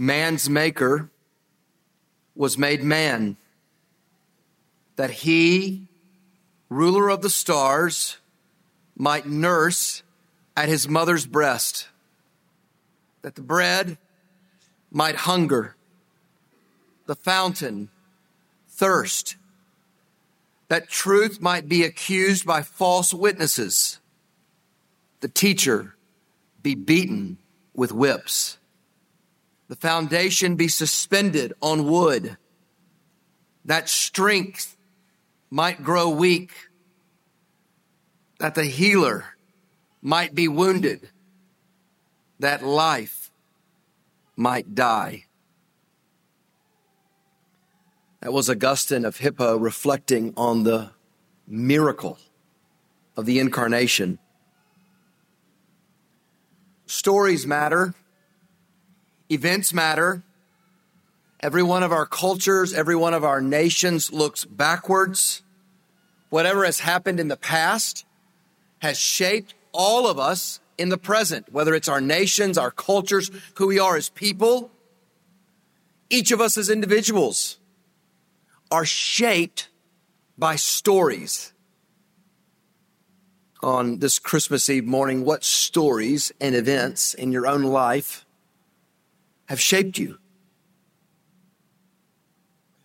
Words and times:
man's 0.00 0.48
maker 0.48 1.10
was 2.34 2.56
made 2.56 2.82
man, 2.82 3.36
that 4.96 5.10
he, 5.10 5.86
ruler 6.70 7.10
of 7.10 7.20
the 7.20 7.28
stars, 7.28 8.16
might 8.96 9.26
nurse 9.26 10.02
at 10.56 10.70
his 10.70 10.88
mother's 10.88 11.26
breast, 11.26 11.88
that 13.20 13.34
the 13.34 13.42
bread 13.42 13.98
might 14.90 15.16
hunger, 15.16 15.76
the 17.06 17.14
fountain 17.14 17.90
thirst, 18.68 19.36
that 20.68 20.88
truth 20.88 21.42
might 21.42 21.68
be 21.68 21.84
accused 21.84 22.46
by 22.46 22.62
false 22.62 23.12
witnesses, 23.12 23.98
the 25.20 25.28
teacher 25.28 25.94
be 26.62 26.74
beaten 26.74 27.36
with 27.74 27.92
whips, 27.92 28.56
the 29.70 29.76
foundation 29.76 30.56
be 30.56 30.66
suspended 30.66 31.52
on 31.62 31.88
wood, 31.88 32.36
that 33.64 33.88
strength 33.88 34.76
might 35.48 35.84
grow 35.84 36.08
weak, 36.10 36.50
that 38.40 38.56
the 38.56 38.64
healer 38.64 39.24
might 40.02 40.34
be 40.34 40.48
wounded, 40.48 41.08
that 42.40 42.64
life 42.64 43.30
might 44.34 44.74
die. 44.74 45.26
That 48.22 48.32
was 48.32 48.50
Augustine 48.50 49.04
of 49.04 49.18
Hippo 49.18 49.56
reflecting 49.56 50.34
on 50.36 50.64
the 50.64 50.90
miracle 51.46 52.18
of 53.16 53.24
the 53.24 53.38
incarnation. 53.38 54.18
Stories 56.86 57.46
matter. 57.46 57.94
Events 59.30 59.72
matter. 59.72 60.22
Every 61.38 61.62
one 61.62 61.82
of 61.82 61.92
our 61.92 62.04
cultures, 62.04 62.74
every 62.74 62.96
one 62.96 63.14
of 63.14 63.24
our 63.24 63.40
nations 63.40 64.12
looks 64.12 64.44
backwards. 64.44 65.42
Whatever 66.28 66.64
has 66.64 66.80
happened 66.80 67.20
in 67.20 67.28
the 67.28 67.36
past 67.36 68.04
has 68.80 68.98
shaped 68.98 69.54
all 69.72 70.06
of 70.06 70.18
us 70.18 70.60
in 70.76 70.88
the 70.88 70.98
present, 70.98 71.52
whether 71.52 71.74
it's 71.74 71.88
our 71.88 72.00
nations, 72.00 72.58
our 72.58 72.70
cultures, 72.70 73.30
who 73.56 73.68
we 73.68 73.78
are 73.78 73.96
as 73.96 74.08
people, 74.08 74.70
each 76.08 76.32
of 76.32 76.40
us 76.40 76.56
as 76.56 76.68
individuals 76.68 77.58
are 78.70 78.84
shaped 78.84 79.68
by 80.36 80.56
stories. 80.56 81.52
On 83.62 83.98
this 83.98 84.18
Christmas 84.18 84.68
Eve 84.70 84.86
morning, 84.86 85.24
what 85.24 85.44
stories 85.44 86.32
and 86.40 86.54
events 86.54 87.14
in 87.14 87.30
your 87.30 87.46
own 87.46 87.62
life 87.62 88.24
have 89.50 89.60
shaped 89.60 89.98
you? 89.98 90.16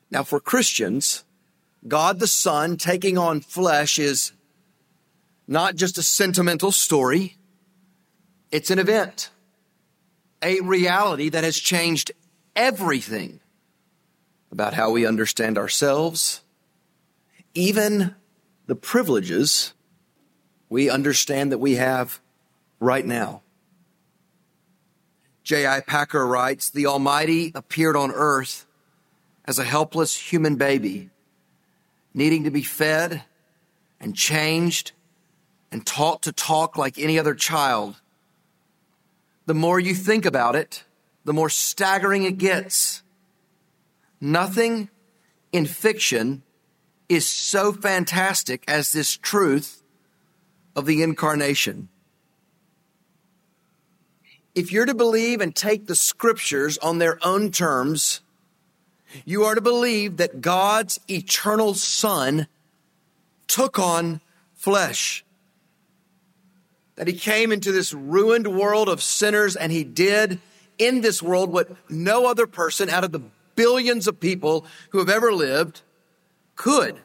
Now, 0.09 0.23
for 0.23 0.39
Christians, 0.39 1.23
God 1.87 2.19
the 2.19 2.25
Son 2.25 2.75
taking 2.75 3.19
on 3.19 3.39
flesh 3.39 3.99
is 3.99 4.31
not 5.47 5.75
just 5.75 5.99
a 5.99 6.01
sentimental 6.01 6.71
story, 6.71 7.37
it's 8.51 8.71
an 8.71 8.79
event, 8.79 9.29
a 10.41 10.59
reality 10.61 11.29
that 11.29 11.43
has 11.43 11.55
changed 11.55 12.11
everything 12.55 13.41
about 14.51 14.73
how 14.73 14.89
we 14.89 15.05
understand 15.05 15.59
ourselves, 15.59 16.41
even 17.53 18.15
the 18.65 18.75
privileges 18.75 19.73
we 20.69 20.89
understand 20.89 21.51
that 21.51 21.59
we 21.59 21.75
have 21.75 22.19
right 22.79 23.05
now. 23.05 23.43
J.I. 25.45 25.81
Packer 25.81 26.25
writes 26.25 26.71
The 26.71 26.87
Almighty 26.87 27.51
appeared 27.53 27.95
on 27.95 28.11
earth 28.11 28.65
as 29.45 29.59
a 29.59 29.63
helpless 29.63 30.17
human 30.17 30.55
baby, 30.55 31.11
needing 32.15 32.45
to 32.45 32.51
be 32.51 32.63
fed 32.63 33.23
and 33.99 34.15
changed 34.15 34.93
and 35.71 35.85
taught 35.85 36.23
to 36.23 36.31
talk 36.31 36.77
like 36.77 36.97
any 36.97 37.19
other 37.19 37.35
child. 37.35 37.95
The 39.45 39.53
more 39.53 39.79
you 39.79 39.93
think 39.93 40.25
about 40.25 40.55
it, 40.55 40.83
the 41.25 41.33
more 41.33 41.49
staggering 41.49 42.23
it 42.23 42.39
gets. 42.39 43.03
Nothing 44.19 44.89
in 45.51 45.67
fiction 45.67 46.41
is 47.07 47.27
so 47.27 47.71
fantastic 47.71 48.63
as 48.67 48.93
this 48.93 49.15
truth 49.15 49.83
of 50.75 50.87
the 50.87 51.03
incarnation. 51.03 51.89
If 54.55 54.71
you're 54.71 54.85
to 54.85 54.95
believe 54.95 55.41
and 55.41 55.53
take 55.53 55.85
the 55.85 55.95
scriptures 55.95 56.77
on 56.77 56.97
their 56.97 57.19
own 57.21 57.51
terms, 57.51 58.21
you 59.25 59.43
are 59.43 59.53
to 59.53 59.61
believe 59.61 60.17
that 60.17 60.41
God's 60.41 60.99
eternal 61.09 61.73
Son 61.73 62.47
took 63.47 63.77
on 63.77 64.21
flesh. 64.53 65.25
That 66.95 67.07
he 67.07 67.13
came 67.13 67.51
into 67.51 67.73
this 67.73 67.93
ruined 67.93 68.47
world 68.47 68.87
of 68.87 69.03
sinners 69.03 69.57
and 69.57 69.71
he 69.71 69.83
did 69.83 70.39
in 70.77 71.01
this 71.01 71.21
world 71.21 71.51
what 71.51 71.69
no 71.89 72.25
other 72.25 72.47
person 72.47 72.89
out 72.89 73.03
of 73.03 73.11
the 73.11 73.21
billions 73.55 74.07
of 74.07 74.19
people 74.19 74.65
who 74.89 74.99
have 74.99 75.09
ever 75.09 75.33
lived 75.33 75.81
could. 76.55 76.97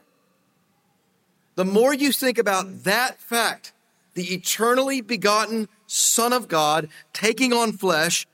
The 1.56 1.64
more 1.64 1.92
you 1.92 2.12
think 2.12 2.38
about 2.38 2.84
that 2.84 3.20
fact, 3.20 3.72
the 4.14 4.34
eternally 4.34 5.00
begotten 5.00 5.68
Son 5.86 6.32
of 6.32 6.48
God 6.48 6.88
taking 7.12 7.52
on 7.52 7.72
flesh, 7.72 8.26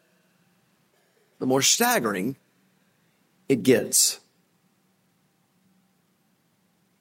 the 1.38 1.46
more 1.46 1.62
staggering 1.62 2.36
it 3.48 3.62
gets. 3.62 4.20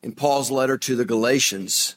In 0.03 0.11
Paul's 0.11 0.51
letter 0.51 0.77
to 0.77 0.95
the 0.95 1.05
Galatians, 1.05 1.95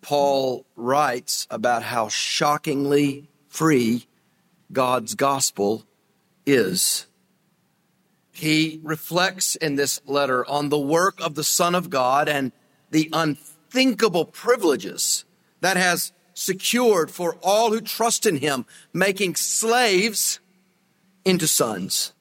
Paul 0.00 0.64
writes 0.76 1.46
about 1.50 1.82
how 1.82 2.08
shockingly 2.08 3.28
free 3.48 4.06
God's 4.72 5.14
gospel 5.14 5.84
is. 6.46 7.06
He 8.32 8.80
reflects 8.82 9.56
in 9.56 9.74
this 9.74 10.00
letter 10.06 10.46
on 10.46 10.68
the 10.68 10.78
work 10.78 11.20
of 11.20 11.34
the 11.34 11.44
Son 11.44 11.74
of 11.74 11.90
God 11.90 12.28
and 12.28 12.52
the 12.90 13.10
unthinkable 13.12 14.24
privileges 14.24 15.24
that 15.60 15.76
has 15.76 16.12
secured 16.34 17.10
for 17.10 17.36
all 17.42 17.70
who 17.70 17.80
trust 17.80 18.26
in 18.26 18.36
him, 18.36 18.66
making 18.92 19.34
slaves 19.34 20.40
into 21.24 21.46
sons. 21.46 22.12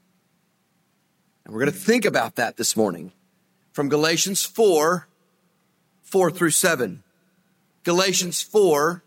And 1.45 1.53
we're 1.53 1.61
going 1.61 1.71
to 1.71 1.79
think 1.79 2.05
about 2.05 2.35
that 2.35 2.57
this 2.57 2.75
morning 2.75 3.11
from 3.71 3.89
Galatians 3.89 4.43
4 4.43 5.07
4 6.03 6.31
through 6.31 6.49
7. 6.49 7.03
Galatians 7.83 8.41
4 8.41 9.03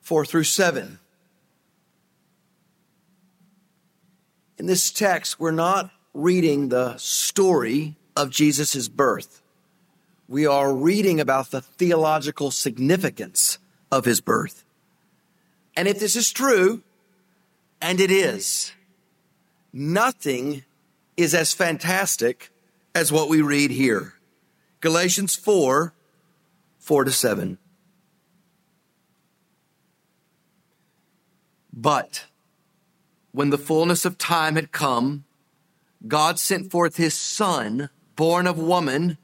4 0.00 0.24
through 0.26 0.44
7. 0.44 0.98
In 4.58 4.66
this 4.66 4.90
text, 4.92 5.40
we're 5.40 5.50
not 5.50 5.90
reading 6.12 6.68
the 6.68 6.96
story 6.96 7.96
of 8.16 8.30
Jesus' 8.30 8.88
birth. 8.88 9.42
We 10.28 10.46
are 10.46 10.74
reading 10.74 11.20
about 11.20 11.50
the 11.50 11.60
theological 11.60 12.50
significance 12.50 13.58
of 13.90 14.04
his 14.04 14.20
birth. 14.20 14.64
And 15.76 15.86
if 15.88 15.98
this 15.98 16.16
is 16.16 16.32
true, 16.32 16.82
and 17.80 18.00
it 18.00 18.10
is, 18.10 18.72
nothing 19.72 20.64
is 21.16 21.34
as 21.34 21.52
fantastic 21.52 22.50
as 22.94 23.12
what 23.12 23.28
we 23.28 23.42
read 23.42 23.70
here. 23.70 24.14
Galatians 24.80 25.36
4 25.36 25.92
4 26.78 27.04
to 27.04 27.10
7. 27.10 27.58
But 31.72 32.26
when 33.32 33.50
the 33.50 33.58
fullness 33.58 34.04
of 34.04 34.16
time 34.16 34.54
had 34.54 34.70
come, 34.70 35.24
God 36.06 36.38
sent 36.38 36.70
forth 36.70 36.96
his 36.96 37.14
son, 37.14 37.88
born 38.16 38.46
of 38.46 38.58
woman, 38.58 39.18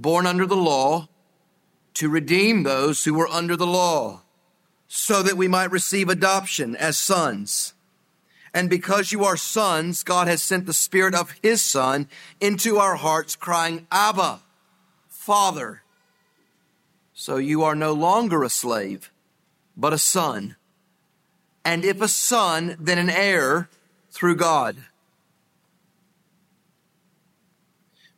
born 0.00 0.26
under 0.26 0.46
the 0.46 0.56
law, 0.56 1.08
to 1.94 2.08
redeem 2.08 2.62
those 2.62 3.04
who 3.04 3.14
were 3.14 3.28
under 3.28 3.56
the 3.56 3.66
law, 3.66 4.22
so 4.88 5.22
that 5.22 5.36
we 5.36 5.48
might 5.48 5.70
receive 5.70 6.08
adoption 6.08 6.74
as 6.76 6.96
sons. 6.96 7.74
And 8.52 8.68
because 8.68 9.12
you 9.12 9.24
are 9.24 9.36
sons, 9.36 10.02
God 10.02 10.26
has 10.26 10.42
sent 10.42 10.66
the 10.66 10.72
Spirit 10.72 11.14
of 11.14 11.34
His 11.42 11.62
Son 11.62 12.08
into 12.40 12.78
our 12.78 12.96
hearts, 12.96 13.36
crying, 13.36 13.86
Abba, 13.92 14.40
Father. 15.08 15.82
So 17.12 17.36
you 17.36 17.62
are 17.62 17.74
no 17.74 17.92
longer 17.92 18.42
a 18.42 18.48
slave, 18.48 19.12
but 19.76 19.92
a 19.92 19.98
son. 19.98 20.56
And 21.64 21.84
if 21.84 22.00
a 22.00 22.08
son, 22.08 22.76
then 22.80 22.98
an 22.98 23.10
heir 23.10 23.68
through 24.10 24.36
God. 24.36 24.76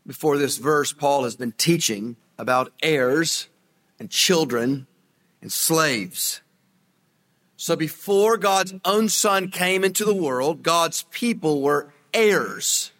Before 0.06 0.36
this 0.36 0.58
verse, 0.58 0.92
Paul 0.92 1.24
has 1.24 1.36
been 1.36 1.52
teaching 1.52 2.16
about 2.38 2.72
heirs 2.82 3.48
and 3.98 4.10
children 4.10 4.86
and 5.40 5.52
slaves. 5.52 6.40
So 7.56 7.76
before 7.76 8.36
God's 8.36 8.74
own 8.84 9.08
son 9.08 9.48
came 9.48 9.84
into 9.84 10.04
the 10.04 10.14
world, 10.14 10.64
God's 10.64 11.04
people 11.10 11.62
were 11.62 11.92
heirs. 12.12 12.90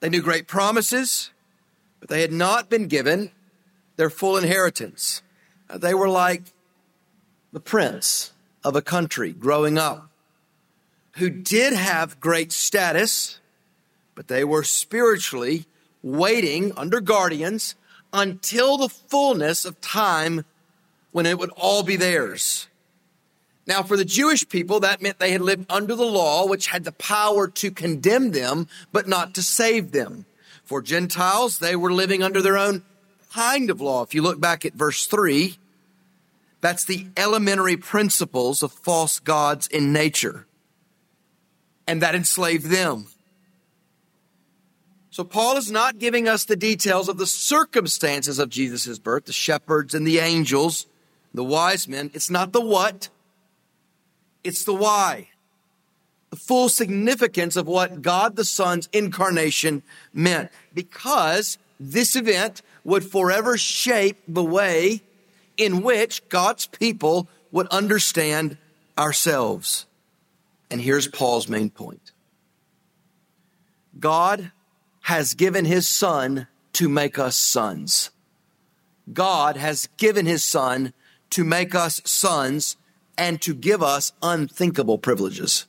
They 0.00 0.08
knew 0.08 0.22
great 0.22 0.46
promises, 0.46 1.30
but 2.00 2.08
they 2.08 2.22
had 2.22 2.32
not 2.32 2.70
been 2.70 2.88
given 2.88 3.30
their 3.96 4.10
full 4.10 4.36
inheritance. 4.36 5.22
Uh, 5.68 5.78
they 5.78 5.92
were 5.92 6.08
like 6.08 6.44
the 7.52 7.60
prince 7.60 8.32
of 8.64 8.76
a 8.76 8.82
country 8.82 9.32
growing 9.32 9.76
up 9.76 10.10
who 11.16 11.30
did 11.30 11.72
have 11.72 12.20
great 12.20 12.52
status, 12.52 13.40
but 14.14 14.28
they 14.28 14.44
were 14.44 14.62
spiritually 14.62 15.66
waiting 16.02 16.72
under 16.76 17.00
guardians 17.00 17.74
until 18.12 18.78
the 18.78 18.88
fullness 18.88 19.64
of 19.64 19.80
time 19.80 20.44
when 21.12 21.26
it 21.26 21.38
would 21.38 21.50
all 21.56 21.82
be 21.82 21.96
theirs. 21.96 22.68
Now, 23.66 23.82
for 23.82 23.96
the 23.96 24.04
Jewish 24.04 24.48
people, 24.48 24.80
that 24.80 25.02
meant 25.02 25.18
they 25.18 25.32
had 25.32 25.40
lived 25.40 25.66
under 25.68 25.96
the 25.96 26.04
law, 26.04 26.46
which 26.46 26.68
had 26.68 26.84
the 26.84 26.92
power 26.92 27.48
to 27.48 27.70
condemn 27.70 28.30
them, 28.30 28.68
but 28.92 29.08
not 29.08 29.34
to 29.34 29.42
save 29.42 29.90
them. 29.90 30.24
For 30.64 30.80
Gentiles, 30.80 31.58
they 31.58 31.74
were 31.74 31.92
living 31.92 32.22
under 32.22 32.40
their 32.40 32.56
own 32.56 32.84
kind 33.32 33.70
of 33.70 33.80
law. 33.80 34.02
If 34.02 34.14
you 34.14 34.22
look 34.22 34.40
back 34.40 34.64
at 34.64 34.74
verse 34.74 35.06
3, 35.06 35.58
that's 36.60 36.84
the 36.84 37.06
elementary 37.16 37.76
principles 37.76 38.62
of 38.62 38.72
false 38.72 39.18
gods 39.18 39.66
in 39.66 39.92
nature. 39.92 40.46
And 41.86 42.02
that 42.02 42.14
enslaved 42.14 42.66
them. 42.66 43.08
So 45.16 45.24
Paul 45.24 45.56
is 45.56 45.70
not 45.70 45.98
giving 45.98 46.28
us 46.28 46.44
the 46.44 46.56
details 46.56 47.08
of 47.08 47.16
the 47.16 47.26
circumstances 47.26 48.38
of 48.38 48.50
Jesus' 48.50 48.98
birth, 48.98 49.24
the 49.24 49.32
shepherds 49.32 49.94
and 49.94 50.06
the 50.06 50.18
angels, 50.18 50.84
the 51.32 51.42
wise 51.42 51.88
men. 51.88 52.10
It's 52.12 52.28
not 52.28 52.52
the 52.52 52.60
what, 52.60 53.08
it's 54.44 54.64
the 54.64 54.74
why. 54.74 55.28
The 56.28 56.36
full 56.36 56.68
significance 56.68 57.56
of 57.56 57.66
what 57.66 58.02
God 58.02 58.36
the 58.36 58.44
Son's 58.44 58.90
incarnation 58.92 59.82
meant. 60.12 60.50
Because 60.74 61.56
this 61.80 62.14
event 62.14 62.60
would 62.84 63.02
forever 63.02 63.56
shape 63.56 64.18
the 64.28 64.44
way 64.44 65.00
in 65.56 65.80
which 65.80 66.28
God's 66.28 66.66
people 66.66 67.26
would 67.50 67.68
understand 67.68 68.58
ourselves. 68.98 69.86
And 70.70 70.78
here's 70.78 71.08
Paul's 71.08 71.48
main 71.48 71.70
point 71.70 72.12
God 73.98 74.52
has 75.06 75.34
given 75.34 75.64
his 75.64 75.86
Son 75.86 76.46
to 76.72 76.88
make 76.88 77.18
us 77.18 77.36
sons. 77.36 78.10
God 79.12 79.56
has 79.56 79.88
given 79.96 80.26
his 80.26 80.42
Son 80.42 80.92
to 81.30 81.44
make 81.44 81.74
us 81.74 82.00
sons 82.04 82.76
and 83.18 83.40
to 83.42 83.54
give 83.54 83.82
us 83.82 84.12
unthinkable 84.22 84.98
privileges. 84.98 85.66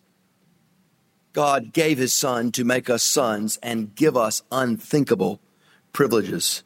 God 1.33 1.71
gave 1.71 1.99
his 1.99 2.13
son 2.13 2.51
to 2.53 2.63
make 2.63 2.89
us 2.89 3.03
sons 3.03 3.59
and 3.61 3.93
give 3.93 4.17
us 4.17 4.41
unthinkable 4.51 5.39
privileges. 5.93 6.63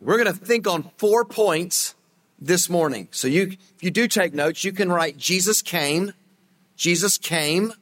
We're 0.00 0.16
going 0.16 0.34
to 0.34 0.44
think 0.44 0.66
on 0.66 0.90
four 0.96 1.26
points 1.26 1.94
this 2.40 2.70
morning. 2.70 3.08
So 3.10 3.28
you 3.28 3.52
if 3.76 3.82
you 3.82 3.90
do 3.90 4.08
take 4.08 4.32
notes, 4.32 4.64
you 4.64 4.72
can 4.72 4.90
write 4.90 5.18
Jesus 5.18 5.60
came. 5.60 6.14
Jesus 6.74 7.18
came. 7.18 7.74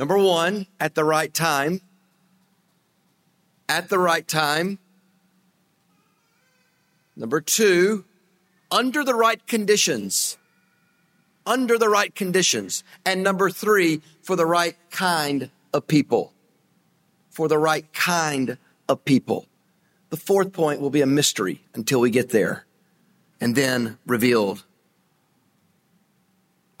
Number 0.00 0.16
1, 0.16 0.66
at 0.80 0.94
the 0.94 1.04
right 1.04 1.34
time. 1.34 1.82
At 3.68 3.90
the 3.90 3.98
right 3.98 4.26
time. 4.26 4.78
Number 7.14 7.42
2, 7.42 8.06
under 8.70 9.04
the 9.04 9.14
right 9.14 9.46
conditions. 9.46 10.38
Under 11.44 11.76
the 11.76 11.90
right 11.90 12.14
conditions. 12.14 12.82
And 13.04 13.22
number 13.22 13.50
three, 13.50 14.00
for 14.22 14.36
the 14.36 14.46
right 14.46 14.74
kind 14.90 15.50
of 15.74 15.86
people. 15.86 16.32
For 17.28 17.46
the 17.46 17.58
right 17.58 17.92
kind 17.92 18.56
of 18.88 19.04
people. 19.04 19.48
The 20.08 20.16
fourth 20.16 20.54
point 20.54 20.80
will 20.80 20.88
be 20.88 21.02
a 21.02 21.06
mystery 21.06 21.60
until 21.74 22.00
we 22.00 22.08
get 22.08 22.30
there 22.30 22.64
and 23.38 23.54
then 23.54 23.98
revealed 24.06 24.64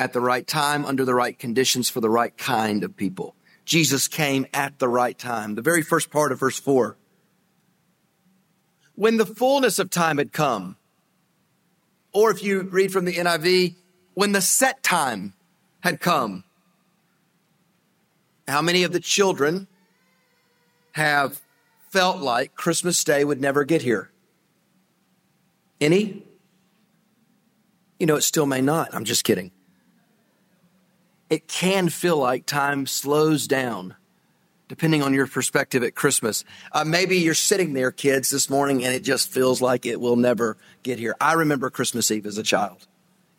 at 0.00 0.14
the 0.14 0.20
right 0.20 0.46
time, 0.46 0.84
under 0.86 1.04
the 1.04 1.14
right 1.14 1.38
conditions, 1.38 1.90
for 1.90 2.00
the 2.00 2.10
right 2.10 2.36
kind 2.36 2.82
of 2.82 2.96
people. 2.96 3.36
Jesus 3.66 4.08
came 4.08 4.46
at 4.52 4.78
the 4.78 4.88
right 4.88 5.16
time. 5.16 5.54
The 5.54 5.62
very 5.62 5.82
first 5.82 6.10
part 6.10 6.32
of 6.32 6.40
verse 6.40 6.58
4. 6.58 6.96
When 8.94 9.18
the 9.18 9.26
fullness 9.26 9.78
of 9.78 9.90
time 9.90 10.16
had 10.16 10.32
come, 10.32 10.76
or 12.12 12.30
if 12.30 12.42
you 12.42 12.62
read 12.62 12.92
from 12.92 13.04
the 13.04 13.14
NIV, 13.14 13.76
when 14.14 14.32
the 14.32 14.40
set 14.40 14.82
time 14.82 15.34
had 15.80 16.00
come. 16.00 16.44
How 18.48 18.62
many 18.62 18.82
of 18.82 18.92
the 18.92 19.00
children 19.00 19.68
have 20.92 21.40
felt 21.90 22.18
like 22.18 22.54
Christmas 22.54 23.04
Day 23.04 23.24
would 23.24 23.40
never 23.40 23.64
get 23.64 23.82
here? 23.82 24.10
Any? 25.80 26.24
You 27.98 28.06
know, 28.06 28.16
it 28.16 28.22
still 28.22 28.46
may 28.46 28.60
not. 28.60 28.94
I'm 28.94 29.04
just 29.04 29.24
kidding. 29.24 29.52
It 31.30 31.48
can 31.48 31.88
feel 31.88 32.16
like 32.16 32.44
time 32.44 32.86
slows 32.86 33.46
down 33.46 33.94
depending 34.70 35.02
on 35.02 35.12
your 35.12 35.26
perspective 35.26 35.82
at 35.82 35.96
Christmas. 35.96 36.44
Uh, 36.70 36.84
maybe 36.84 37.16
you're 37.16 37.34
sitting 37.34 37.72
there, 37.72 37.90
kids, 37.90 38.30
this 38.30 38.48
morning, 38.48 38.84
and 38.84 38.94
it 38.94 39.02
just 39.02 39.28
feels 39.28 39.60
like 39.60 39.84
it 39.84 40.00
will 40.00 40.14
never 40.14 40.56
get 40.84 40.96
here. 41.00 41.16
I 41.20 41.32
remember 41.32 41.70
Christmas 41.70 42.08
Eve 42.12 42.24
as 42.24 42.38
a 42.38 42.44
child. 42.44 42.86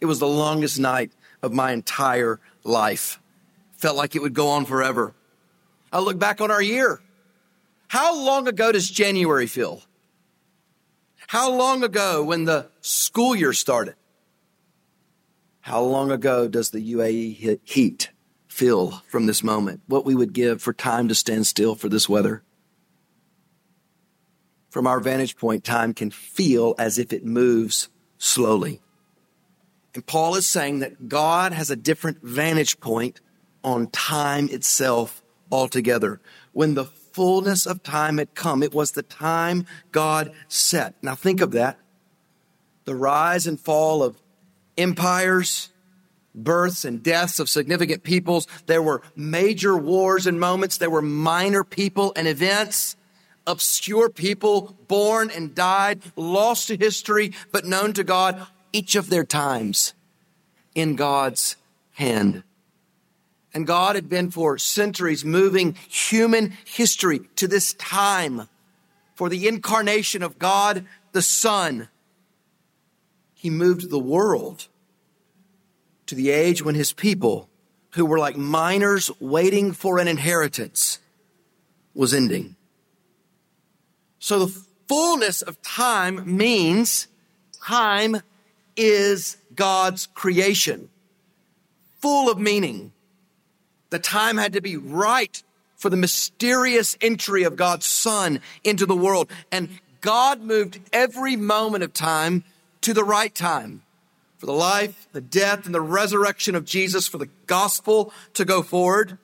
It 0.02 0.08
was 0.08 0.20
the 0.20 0.28
longest 0.28 0.78
night 0.78 1.14
of 1.42 1.54
my 1.54 1.72
entire 1.72 2.42
life. 2.66 3.18
Felt 3.78 3.96
like 3.96 4.14
it 4.14 4.22
would 4.22 4.34
go 4.34 4.50
on 4.50 4.66
forever. 4.66 5.14
I 5.90 6.00
look 6.00 6.20
back 6.20 6.42
on 6.42 6.52
our 6.52 6.62
year. 6.62 7.00
How 7.88 8.14
long 8.14 8.50
ago 8.50 8.74
does 8.74 8.90
January 8.90 9.48
feel? 9.48 9.84
How 11.28 11.50
long 11.50 11.82
ago 11.82 12.26
when 12.26 12.44
the 12.44 12.68
school 12.82 13.38
year 13.38 13.54
started? 13.54 13.96
How 15.62 15.82
long 15.82 16.12
ago 16.12 16.48
does 16.48 16.72
the 16.72 16.94
UAE 16.94 17.60
heat 17.64 18.10
feel 18.52 19.02
from 19.08 19.26
this 19.26 19.44
moment, 19.44 19.82
what 19.88 20.06
we 20.06 20.14
would 20.14 20.34
give 20.34 20.62
for 20.62 20.74
time 20.74 21.08
to 21.08 21.16
stand 21.16 21.48
still 21.48 21.74
for 21.74 21.88
this 21.88 22.10
weather. 22.10 22.44
From 24.70 24.86
our 24.86 25.00
vantage 25.00 25.38
point, 25.38 25.64
time 25.64 25.94
can 25.94 26.12
feel 26.12 26.76
as 26.78 27.00
if 27.00 27.14
it 27.14 27.26
moves 27.26 27.90
slowly. 28.18 28.82
And 29.96 30.06
Paul 30.06 30.36
is 30.36 30.46
saying 30.46 30.80
that 30.80 31.10
God 31.10 31.54
has 31.54 31.70
a 31.70 31.76
different 31.76 32.22
vantage 32.22 32.80
point 32.80 33.22
on 33.64 33.88
time 33.88 34.50
itself 34.50 35.24
altogether. 35.52 36.22
When 36.52 36.76
the 36.76 36.86
fullness 36.86 37.66
of 37.66 37.84
time 37.84 38.18
had 38.18 38.36
come, 38.36 38.64
it 38.64 38.74
was 38.74 38.92
the 38.92 39.04
time 39.04 39.66
God 39.92 40.32
set. 40.48 40.96
Now 41.02 41.16
think 41.16 41.42
of 41.42 41.52
that. 41.52 41.80
The 42.86 42.96
rise 42.96 43.48
and 43.48 43.60
fall 43.60 44.04
of 44.04 44.22
empires, 44.78 45.70
births 46.34 46.86
and 46.86 47.04
deaths 47.04 47.40
of 47.40 47.50
significant 47.50 48.04
peoples. 48.04 48.48
There 48.66 48.82
were 48.82 49.02
major 49.16 49.78
wars 49.78 50.28
and 50.28 50.40
moments. 50.40 50.78
There 50.78 50.90
were 50.90 51.02
minor 51.02 51.64
people 51.64 52.14
and 52.16 52.28
events. 52.28 52.96
Obscure 53.48 54.10
people 54.10 54.78
born 54.88 55.32
and 55.32 55.56
died, 55.56 56.02
lost 56.16 56.68
to 56.68 56.78
history, 56.78 57.34
but 57.52 57.66
known 57.66 57.94
to 57.94 58.04
God, 58.04 58.48
each 58.72 58.96
of 58.96 59.10
their 59.10 59.26
times 59.26 59.94
in 60.76 60.96
God's 60.96 61.58
hand. 61.94 62.44
And 63.54 63.68
God 63.68 63.96
had 63.96 64.08
been 64.08 64.32
for 64.32 64.58
centuries 64.58 65.26
moving 65.26 65.76
human 65.90 66.54
history 66.66 67.20
to 67.36 67.48
this 67.48 67.74
time 67.74 68.48
for 69.16 69.28
the 69.28 69.48
incarnation 69.48 70.24
of 70.24 70.40
God 70.40 70.86
the 71.12 71.22
Son. 71.22 71.90
He 73.42 73.50
moved 73.50 73.90
the 73.90 73.98
world 73.98 74.68
to 76.06 76.14
the 76.14 76.30
age 76.30 76.64
when 76.64 76.76
his 76.76 76.94
people, 76.94 77.50
who 77.96 78.06
were 78.06 78.20
like 78.20 78.38
minors 78.38 79.10
waiting 79.20 79.72
for 79.72 79.98
an 79.98 80.08
inheritance, 80.08 81.00
was 81.96 82.14
ending. 82.14 82.56
So 84.20 84.46
the 84.46 84.64
fullness 84.88 85.42
of 85.42 85.60
time 85.64 86.38
means 86.38 87.08
time 87.66 88.22
is 88.78 89.38
God's 89.56 90.06
creation, 90.06 90.90
full 92.00 92.30
of 92.30 92.38
meaning. 92.38 92.92
The 93.90 93.98
time 93.98 94.38
had 94.38 94.54
to 94.54 94.62
be 94.62 94.78
right 94.78 95.42
for 95.78 95.90
the 95.90 95.98
mysterious 95.98 96.96
entry 97.02 97.42
of 97.42 97.56
God's 97.56 97.88
Son 97.88 98.40
into 98.64 98.86
the 98.86 98.96
world. 98.96 99.32
And 99.52 99.80
God 100.00 100.42
moved 100.42 100.80
every 100.94 101.36
moment 101.36 101.84
of 101.84 101.92
time 101.92 102.44
to 102.82 102.94
the 102.94 103.04
right 103.04 103.34
time 103.34 103.84
for 104.38 104.48
the 104.48 104.54
life, 104.54 105.08
the 105.12 105.22
death, 105.22 105.68
and 105.68 105.76
the 105.76 105.82
resurrection 105.82 106.56
of 106.56 106.66
Jesus, 106.66 107.08
for 107.08 107.20
the 107.20 107.30
gospel 107.46 108.12
to 108.34 108.44
go 108.44 108.64
forward. 108.64 109.20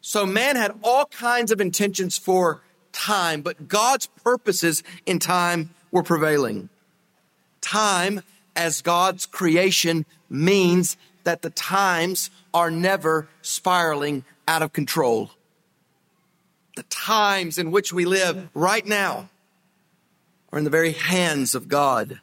So 0.00 0.26
man 0.26 0.56
had 0.56 0.78
all 0.82 1.06
kinds 1.06 1.52
of 1.52 1.60
intentions 1.60 2.18
for 2.18 2.60
time, 2.92 3.42
but 3.42 3.68
God's 3.68 4.06
purposes 4.06 4.82
in 5.06 5.20
time 5.20 5.70
were 5.92 6.02
prevailing. 6.02 6.70
Time 7.60 8.22
as 8.56 8.82
God's 8.82 9.26
creation 9.26 10.04
means 10.28 10.96
that 11.22 11.42
the 11.42 11.50
times 11.50 12.30
are 12.52 12.70
never 12.70 13.28
spiraling 13.42 14.24
out 14.48 14.62
of 14.62 14.72
control. 14.72 15.30
The 16.74 16.82
times 16.84 17.58
in 17.58 17.70
which 17.70 17.92
we 17.92 18.06
live 18.06 18.48
right 18.54 18.84
now 18.84 19.28
are 20.52 20.58
in 20.58 20.64
the 20.64 20.70
very 20.70 20.92
hands 20.92 21.54
of 21.54 21.68
God. 21.68 22.20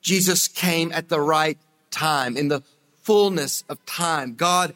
Jesus 0.00 0.48
came 0.48 0.92
at 0.92 1.08
the 1.08 1.20
right 1.20 1.58
time, 1.90 2.36
in 2.36 2.48
the 2.48 2.62
fullness 3.02 3.64
of 3.68 3.84
time. 3.86 4.34
God 4.34 4.74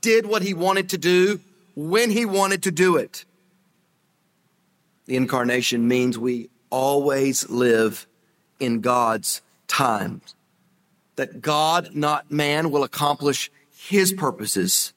did 0.00 0.26
what 0.26 0.42
he 0.42 0.54
wanted 0.54 0.88
to 0.90 0.98
do 0.98 1.40
when 1.74 2.10
he 2.10 2.24
wanted 2.24 2.62
to 2.64 2.70
do 2.70 2.96
it. 2.96 3.24
The 5.06 5.16
incarnation 5.16 5.86
means 5.86 6.18
we 6.18 6.48
always 6.70 7.48
live 7.48 8.06
in 8.58 8.80
God's 8.80 9.42
time. 9.68 10.22
That 11.16 11.40
God, 11.40 11.94
not 11.94 12.30
man, 12.30 12.70
will 12.70 12.84
accomplish 12.84 13.50
his 13.76 14.12
purposes. 14.12 14.92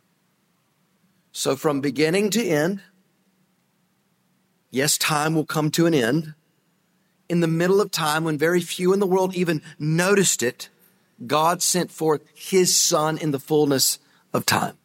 So 1.31 1.55
from 1.55 1.81
beginning 1.81 2.31
to 2.31 2.43
end, 2.43 2.81
yes, 4.71 4.97
time 4.97 5.35
will 5.35 5.45
come 5.45 5.69
to 5.71 5.85
an 5.85 5.93
end. 5.93 6.33
In 7.29 7.41
the 7.41 7.47
middle 7.47 7.81
of 7.81 7.91
time, 7.91 8.23
when 8.23 8.37
very 8.37 8.61
few 8.61 8.93
in 8.93 8.99
the 8.99 9.07
world 9.07 9.35
even 9.35 9.61
noticed 9.77 10.41
it, 10.41 10.69
God 11.25 11.61
sent 11.61 11.91
forth 11.91 12.21
his 12.33 12.75
son 12.75 13.17
in 13.17 13.31
the 13.31 13.39
fullness 13.39 13.99
of 14.33 14.45
time. 14.45 14.77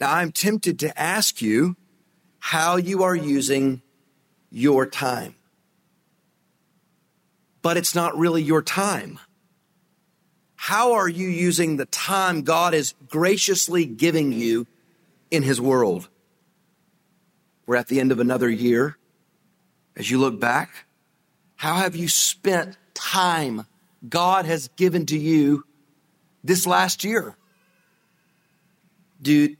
Now, 0.00 0.14
I'm 0.14 0.32
tempted 0.32 0.78
to 0.80 1.00
ask 1.00 1.40
you 1.40 1.76
how 2.40 2.76
you 2.76 3.04
are 3.04 3.14
using 3.14 3.82
your 4.50 4.84
time. 4.84 5.36
But 7.62 7.76
it's 7.76 7.94
not 7.94 8.18
really 8.18 8.42
your 8.42 8.62
time. 8.62 9.20
How 10.56 10.92
are 10.94 11.08
you 11.08 11.28
using 11.28 11.76
the 11.76 11.86
time 11.86 12.42
God 12.42 12.74
is 12.74 12.94
graciously 13.08 13.84
giving 13.86 14.32
you 14.32 14.66
in 15.30 15.44
His 15.44 15.60
world? 15.60 16.08
We're 17.66 17.76
at 17.76 17.86
the 17.86 18.00
end 18.00 18.10
of 18.10 18.18
another 18.18 18.50
year. 18.50 18.98
As 19.96 20.10
you 20.10 20.18
look 20.18 20.40
back, 20.40 20.86
how 21.56 21.74
have 21.74 21.94
you 21.94 22.08
spent 22.08 22.76
time 22.94 23.66
God 24.08 24.46
has 24.46 24.68
given 24.76 25.06
to 25.06 25.18
you 25.18 25.64
this 26.42 26.66
last 26.66 27.04
year? 27.04 27.36
Do, 29.20 29.54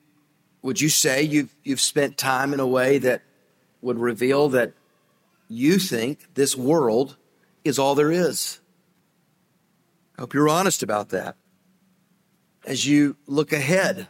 would 0.63 0.81
you 0.81 0.89
say 0.89 1.23
you've, 1.23 1.55
you've 1.63 1.81
spent 1.81 2.17
time 2.17 2.53
in 2.53 2.61
a 2.61 2.67
way 2.67 2.99
that 2.99 3.23
would 3.81 3.99
reveal 3.99 4.49
that 4.51 4.73
you 5.49 5.79
think 5.79 6.35
this 6.35 6.57
world 6.57 7.17
is 7.65 7.79
all 7.79 7.95
there 7.95 8.11
is? 8.11 8.59
I 10.17 10.23
hope 10.23 10.35
you're 10.35 10.49
honest 10.49 10.83
about 10.83 11.11
that. 11.11 11.37
As 12.65 12.87
you 12.87 13.17
look 13.27 13.53
ahead, 13.53 14.09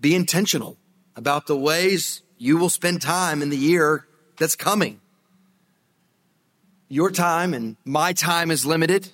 be 0.00 0.14
intentional 0.14 0.76
about 1.16 1.46
the 1.46 1.56
ways 1.56 2.22
you 2.38 2.56
will 2.56 2.68
spend 2.68 3.00
time 3.00 3.42
in 3.42 3.48
the 3.48 3.56
year 3.56 4.06
that's 4.38 4.56
coming. 4.56 5.00
Your 6.88 7.10
time 7.10 7.54
and 7.54 7.76
my 7.84 8.12
time 8.12 8.50
is 8.50 8.66
limited. 8.66 9.10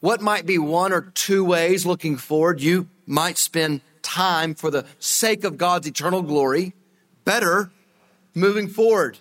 What 0.00 0.20
might 0.20 0.46
be 0.46 0.58
one 0.58 0.92
or 0.92 1.02
two 1.02 1.44
ways 1.44 1.86
looking 1.86 2.16
forward 2.16 2.60
you 2.60 2.88
might 3.06 3.38
spend 3.38 3.80
time 4.02 4.54
for 4.54 4.70
the 4.70 4.84
sake 4.98 5.44
of 5.44 5.56
God's 5.56 5.86
eternal 5.86 6.22
glory 6.22 6.74
better 7.24 7.70
moving 8.34 8.68
forward? 8.68 9.18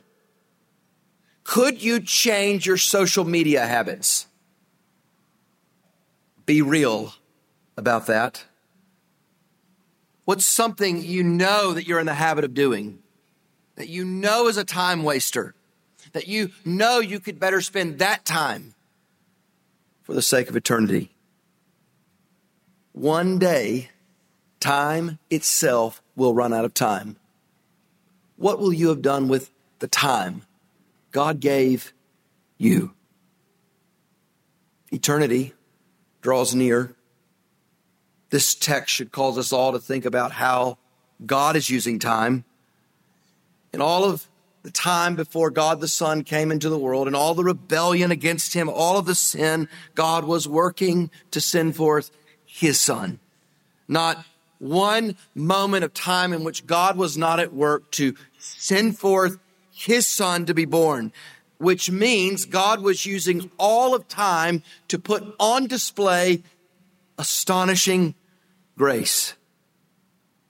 Could 1.43 1.83
you 1.83 1.99
change 1.99 2.65
your 2.65 2.77
social 2.77 3.23
media 3.23 3.65
habits? 3.65 4.27
Be 6.45 6.61
real 6.61 7.13
about 7.77 8.07
that. 8.07 8.45
What's 10.25 10.45
something 10.45 11.03
you 11.03 11.23
know 11.23 11.73
that 11.73 11.87
you're 11.87 11.99
in 11.99 12.07
the 12.07 12.15
habit 12.15 12.43
of 12.43 12.53
doing? 12.53 12.99
That 13.75 13.89
you 13.89 14.05
know 14.05 14.47
is 14.47 14.57
a 14.57 14.63
time 14.63 15.03
waster? 15.03 15.53
That 16.13 16.27
you 16.27 16.51
know 16.63 16.99
you 16.99 17.19
could 17.19 17.39
better 17.39 17.61
spend 17.61 17.99
that 17.99 18.25
time 18.25 18.73
for 20.03 20.13
the 20.13 20.21
sake 20.21 20.49
of 20.49 20.55
eternity? 20.55 21.11
One 22.93 23.39
day, 23.39 23.89
time 24.59 25.19
itself 25.29 26.01
will 26.15 26.33
run 26.33 26.53
out 26.53 26.63
of 26.63 26.73
time. 26.73 27.17
What 28.37 28.59
will 28.59 28.73
you 28.73 28.89
have 28.89 29.01
done 29.01 29.27
with 29.27 29.51
the 29.79 29.87
time 29.87 30.43
God 31.11 31.39
gave 31.39 31.93
you? 32.57 32.93
Eternity 34.91 35.53
draws 36.21 36.55
near. 36.55 36.95
This 38.29 38.55
text 38.55 38.95
should 38.95 39.11
cause 39.11 39.37
us 39.37 39.51
all 39.51 39.73
to 39.73 39.79
think 39.79 40.05
about 40.05 40.31
how 40.31 40.77
God 41.25 41.55
is 41.55 41.69
using 41.69 41.99
time. 41.99 42.45
In 43.75 43.81
all 43.81 44.05
of 44.05 44.29
the 44.63 44.71
time 44.71 45.17
before 45.17 45.49
God 45.49 45.81
the 45.81 45.89
Son 45.89 46.23
came 46.23 46.49
into 46.49 46.69
the 46.69 46.77
world 46.77 47.07
and 47.07 47.15
all 47.15 47.33
the 47.33 47.43
rebellion 47.43 48.09
against 48.09 48.53
him, 48.53 48.69
all 48.69 48.97
of 48.97 49.05
the 49.05 49.13
sin, 49.13 49.67
God 49.95 50.23
was 50.23 50.47
working 50.47 51.11
to 51.31 51.41
send 51.41 51.75
forth 51.75 52.09
his 52.45 52.79
Son. 52.79 53.19
Not 53.85 54.23
one 54.59 55.17
moment 55.35 55.83
of 55.83 55.93
time 55.93 56.31
in 56.31 56.45
which 56.45 56.65
God 56.65 56.95
was 56.95 57.17
not 57.17 57.41
at 57.41 57.53
work 57.53 57.91
to 57.91 58.15
send 58.39 58.97
forth 58.97 59.39
his 59.73 60.07
son 60.07 60.45
to 60.45 60.53
be 60.53 60.63
born, 60.63 61.11
which 61.57 61.91
means 61.91 62.45
God 62.45 62.79
was 62.79 63.05
using 63.05 63.51
all 63.57 63.93
of 63.93 64.07
time 64.07 64.63
to 64.87 64.97
put 64.97 65.35
on 65.37 65.67
display 65.67 66.43
astonishing 67.17 68.15
grace. 68.77 69.33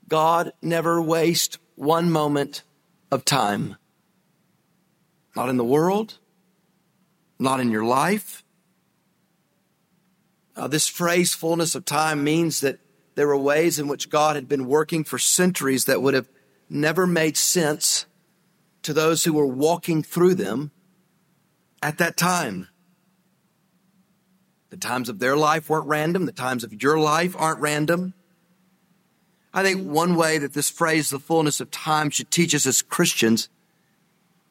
God 0.07 0.53
never 0.61 1.01
wastes 1.01 1.57
one 1.73 2.11
moment 2.11 2.61
of 3.15 3.25
time. 3.25 3.77
Not 5.35 5.49
in 5.49 5.57
the 5.57 5.63
world, 5.63 6.19
not 7.39 7.59
in 7.59 7.71
your 7.71 7.83
life. 7.83 8.43
Uh, 10.55 10.67
this 10.67 10.87
phrase, 10.87 11.33
fullness 11.33 11.73
of 11.73 11.83
time, 11.83 12.23
means 12.23 12.61
that 12.61 12.79
there 13.15 13.27
were 13.27 13.37
ways 13.37 13.79
in 13.79 13.87
which 13.87 14.09
God 14.09 14.35
had 14.35 14.47
been 14.47 14.67
working 14.67 15.03
for 15.03 15.17
centuries 15.17 15.85
that 15.85 16.01
would 16.01 16.13
have 16.13 16.29
never 16.69 17.07
made 17.07 17.35
sense 17.35 18.05
to 18.83 18.93
those 18.93 19.23
who 19.23 19.33
were 19.33 19.47
walking 19.47 20.03
through 20.03 20.35
them 20.35 20.71
at 21.81 21.97
that 21.97 22.15
time. 22.15 22.67
The 24.69 24.77
times 24.77 25.09
of 25.09 25.19
their 25.19 25.35
life 25.35 25.69
weren't 25.69 25.87
random, 25.87 26.25
the 26.25 26.31
times 26.31 26.63
of 26.63 26.81
your 26.81 26.99
life 26.99 27.35
aren't 27.37 27.61
random. 27.61 28.13
I 29.55 29.63
think 29.63 29.87
one 29.87 30.17
way 30.17 30.37
that 30.37 30.53
this 30.53 30.69
phrase, 30.69 31.09
the 31.09 31.17
fullness 31.17 31.61
of 31.61 31.71
time, 31.71 32.09
should 32.09 32.29
teach 32.29 32.53
us 32.53 32.65
as 32.65 32.81
Christians 32.81 33.47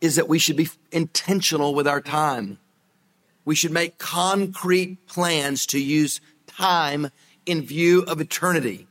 is 0.01 0.17
that 0.17 0.29
we 0.29 0.39
should 0.39 0.57
be 0.57 0.71
intentional 0.91 1.75
with 1.75 1.87
our 1.87 2.01
time. 2.01 2.59
We 3.45 3.55
should 3.55 3.71
make 3.71 3.99
concrete 3.99 5.07
plans 5.07 5.67
to 5.67 5.79
use 5.79 6.23
time 6.47 7.11
in 7.45 7.61
view 7.61 8.03
of 8.05 8.19
eternity. 8.19 8.87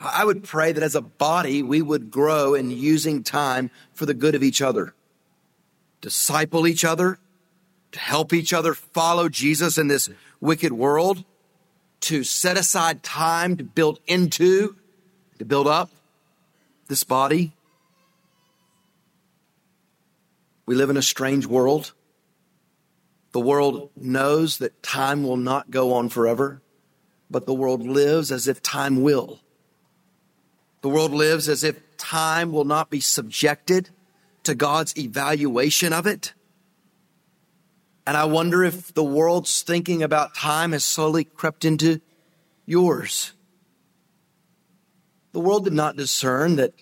I 0.00 0.24
would 0.24 0.42
pray 0.42 0.72
that 0.72 0.82
as 0.82 0.96
a 0.96 1.00
body, 1.00 1.62
we 1.62 1.82
would 1.82 2.10
grow 2.10 2.54
in 2.54 2.72
using 2.72 3.22
time 3.22 3.70
for 3.94 4.06
the 4.06 4.14
good 4.14 4.34
of 4.34 4.42
each 4.42 4.60
other, 4.60 4.92
disciple 6.00 6.66
each 6.66 6.84
other, 6.84 7.20
to 7.92 7.98
help 8.00 8.32
each 8.32 8.52
other 8.52 8.74
follow 8.74 9.28
Jesus 9.28 9.78
in 9.78 9.86
this 9.86 10.10
wicked 10.40 10.72
world, 10.72 11.24
to 12.00 12.24
set 12.24 12.56
aside 12.56 13.04
time 13.04 13.56
to 13.56 13.62
build 13.62 14.00
into, 14.08 14.74
to 15.38 15.44
build 15.44 15.66
up 15.66 15.90
this 16.88 17.04
body. 17.04 17.52
We 20.66 20.74
live 20.74 20.90
in 20.90 20.96
a 20.96 21.02
strange 21.02 21.46
world. 21.46 21.92
The 23.32 23.40
world 23.40 23.90
knows 23.96 24.58
that 24.58 24.82
time 24.82 25.22
will 25.22 25.36
not 25.36 25.70
go 25.70 25.94
on 25.94 26.08
forever 26.08 26.62
but 27.30 27.46
the 27.46 27.54
world 27.54 27.86
lives 27.86 28.32
as 28.32 28.48
if 28.48 28.62
time 28.62 29.02
will. 29.02 29.40
The 30.80 30.88
world 30.88 31.12
lives 31.12 31.48
as 31.48 31.64
if 31.64 31.80
time 31.96 32.52
will 32.52 32.64
not 32.64 32.90
be 32.90 33.00
subjected 33.00 33.90
to 34.44 34.54
God's 34.54 34.96
evaluation 34.96 35.92
of 35.92 36.06
it. 36.06 36.32
And 38.06 38.16
I 38.16 38.24
wonder 38.24 38.64
if 38.64 38.94
the 38.94 39.04
world's 39.04 39.62
thinking 39.62 40.02
about 40.02 40.34
time 40.34 40.72
has 40.72 40.84
slowly 40.84 41.24
crept 41.24 41.64
into 41.64 42.00
yours. 42.64 43.32
The 45.38 45.44
world 45.44 45.62
did 45.62 45.72
not 45.72 45.94
discern 45.94 46.56
that 46.56 46.74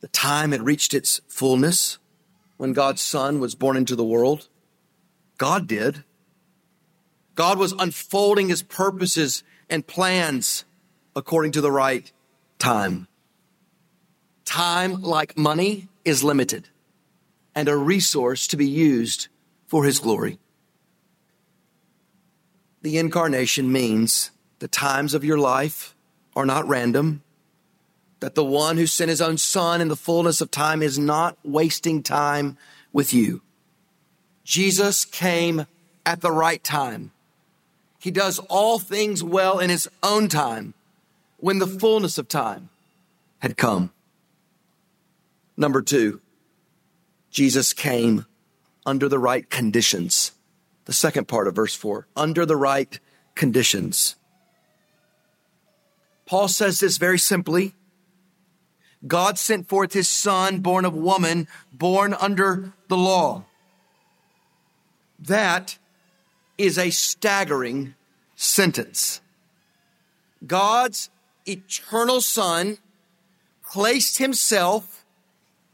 the 0.00 0.06
time 0.06 0.52
had 0.52 0.62
reached 0.62 0.94
its 0.94 1.20
fullness 1.26 1.98
when 2.56 2.72
God's 2.72 3.02
Son 3.02 3.40
was 3.40 3.56
born 3.56 3.76
into 3.76 3.96
the 3.96 4.04
world. 4.04 4.46
God 5.36 5.66
did. 5.66 6.04
God 7.34 7.58
was 7.58 7.72
unfolding 7.72 8.48
his 8.48 8.62
purposes 8.62 9.42
and 9.68 9.84
plans 9.84 10.64
according 11.16 11.50
to 11.50 11.60
the 11.60 11.72
right 11.72 12.12
time. 12.60 13.08
Time, 14.44 15.02
like 15.02 15.36
money, 15.36 15.88
is 16.04 16.22
limited. 16.22 16.68
and 17.56 17.68
a 17.68 17.76
resource 17.76 18.46
to 18.46 18.56
be 18.56 18.68
used 18.68 19.26
for 19.66 19.84
his 19.84 19.98
glory. 19.98 20.38
The 22.82 22.98
incarnation 22.98 23.72
means 23.72 24.30
the 24.60 24.68
times 24.68 25.12
of 25.12 25.24
your 25.24 25.38
life 25.38 25.95
are 26.36 26.46
not 26.46 26.68
random, 26.68 27.22
that 28.20 28.34
the 28.34 28.44
one 28.44 28.76
who 28.76 28.86
sent 28.86 29.08
his 29.08 29.22
own 29.22 29.38
son 29.38 29.80
in 29.80 29.88
the 29.88 29.96
fullness 29.96 30.40
of 30.40 30.50
time 30.50 30.82
is 30.82 30.98
not 30.98 31.36
wasting 31.42 32.02
time 32.02 32.56
with 32.92 33.12
you. 33.12 33.42
Jesus 34.44 35.04
came 35.04 35.66
at 36.04 36.20
the 36.20 36.30
right 36.30 36.62
time. 36.62 37.10
He 37.98 38.10
does 38.10 38.38
all 38.38 38.78
things 38.78 39.24
well 39.24 39.58
in 39.58 39.70
his 39.70 39.88
own 40.02 40.28
time 40.28 40.74
when 41.38 41.58
the 41.58 41.66
fullness 41.66 42.18
of 42.18 42.28
time 42.28 42.68
had 43.38 43.56
come. 43.56 43.90
Number 45.56 45.82
two, 45.82 46.20
Jesus 47.30 47.72
came 47.72 48.26
under 48.84 49.08
the 49.08 49.18
right 49.18 49.48
conditions. 49.48 50.32
The 50.84 50.92
second 50.92 51.28
part 51.28 51.48
of 51.48 51.54
verse 51.54 51.74
four, 51.74 52.06
under 52.14 52.46
the 52.46 52.56
right 52.56 52.98
conditions. 53.34 54.15
Paul 56.26 56.48
says 56.48 56.80
this 56.80 56.96
very 56.98 57.18
simply. 57.18 57.74
God 59.06 59.38
sent 59.38 59.68
forth 59.68 59.92
his 59.92 60.08
son, 60.08 60.60
born 60.60 60.84
of 60.84 60.94
woman, 60.94 61.46
born 61.72 62.14
under 62.14 62.72
the 62.88 62.96
law. 62.96 63.44
That 65.18 65.78
is 66.58 66.78
a 66.78 66.90
staggering 66.90 67.94
sentence. 68.34 69.20
God's 70.44 71.10
eternal 71.46 72.20
son 72.20 72.78
placed 73.70 74.18
himself 74.18 75.04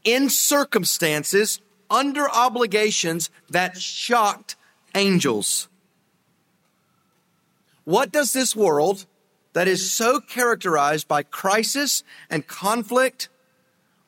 in 0.03 0.29
circumstances 0.29 1.59
under 1.89 2.29
obligations 2.29 3.29
that 3.49 3.77
shocked 3.77 4.55
angels. 4.95 5.67
What 7.85 8.11
does 8.11 8.33
this 8.33 8.55
world 8.55 9.05
that 9.53 9.67
is 9.67 9.91
so 9.91 10.19
characterized 10.19 11.07
by 11.07 11.23
crisis 11.23 12.03
and 12.29 12.45
conflict, 12.47 13.29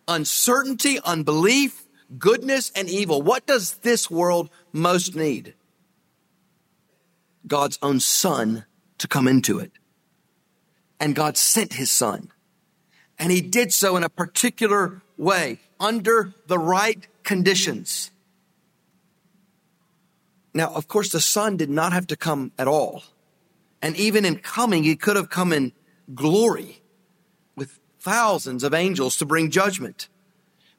uncertainty, 0.08 1.00
unbelief, 1.06 1.86
goodness, 2.18 2.72
and 2.76 2.90
evil, 2.90 3.22
what 3.22 3.46
does 3.46 3.76
this 3.78 4.10
world 4.10 4.50
most 4.72 5.16
need? 5.16 5.54
God's 7.48 7.78
own 7.82 8.00
son 8.00 8.66
to 8.98 9.08
come 9.08 9.28
into 9.28 9.60
it. 9.60 9.72
And 11.00 11.16
God 11.16 11.38
sent 11.38 11.74
his 11.74 11.92
son. 11.92 12.32
And 13.20 13.32
he 13.32 13.42
did 13.42 13.74
so 13.74 13.96
in 13.98 14.04
a 14.04 14.10
particular 14.10 15.02
way, 15.18 15.60
under 15.80 16.34
the 16.48 16.58
right 16.58 17.08
conditions. 17.24 18.12
Now, 20.54 20.74
of 20.74 20.88
course, 20.88 21.12
the 21.12 21.20
son 21.20 21.58
did 21.58 21.70
not 21.70 21.94
have 21.94 22.08
to 22.08 22.16
come 22.16 22.52
at 22.58 22.68
all. 22.68 23.04
And 23.86 23.96
even 23.98 24.26
in 24.26 24.38
coming, 24.40 24.84
he 24.84 24.96
could 24.96 25.16
have 25.16 25.30
come 25.30 25.54
in 25.54 25.72
glory 26.16 26.82
with 27.56 27.80
thousands 28.00 28.64
of 28.64 28.74
angels 28.74 29.16
to 29.18 29.28
bring 29.28 29.52
judgment. 29.52 30.10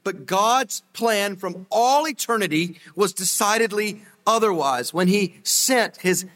But 0.02 0.26
God's 0.26 0.82
plan 0.92 1.36
from 1.36 1.68
all 1.70 2.08
eternity 2.08 2.80
was 2.96 3.12
decidedly 3.12 4.02
otherwise 4.26 4.92
when 4.92 5.06
he 5.06 5.38
sent 5.44 5.98
his 5.98 6.26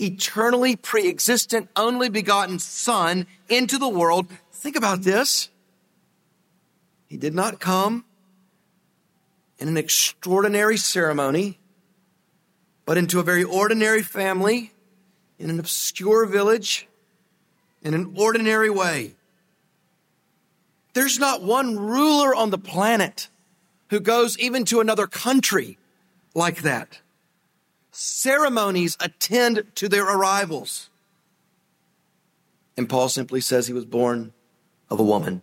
eternally 0.00 0.74
pre-existent, 0.74 1.68
only 1.76 2.08
begotten 2.08 2.58
son 2.58 3.28
into 3.48 3.78
the 3.78 3.88
world. 3.88 4.26
Think 4.50 4.74
about 4.74 5.02
this. 5.02 5.48
He 7.06 7.18
did 7.18 7.36
not 7.36 7.60
come 7.60 8.04
in 9.60 9.68
an 9.68 9.76
extraordinary 9.76 10.76
ceremony, 10.76 11.60
but 12.84 12.98
into 12.98 13.20
a 13.20 13.22
very 13.22 13.44
ordinary 13.44 14.02
family 14.02 14.72
in 15.40 15.48
an 15.48 15.58
obscure 15.58 16.26
village 16.26 16.86
in 17.82 17.94
an 17.94 18.14
ordinary 18.16 18.68
way. 18.68 19.14
There's 20.92 21.18
not 21.18 21.42
one 21.42 21.78
ruler 21.78 22.34
on 22.34 22.50
the 22.50 22.58
planet 22.58 23.28
who 23.88 24.00
goes 24.00 24.38
even 24.38 24.64
to 24.66 24.80
another 24.80 25.06
country 25.06 25.78
like 26.34 26.62
that. 26.62 27.00
Ceremonies 27.90 28.96
attend 29.00 29.64
to 29.76 29.88
their 29.88 30.04
arrivals. 30.04 30.90
And 32.76 32.88
Paul 32.88 33.08
simply 33.08 33.40
says 33.40 33.66
he 33.66 33.72
was 33.72 33.86
born 33.86 34.32
of 34.90 35.00
a 35.00 35.04
woman. 35.04 35.42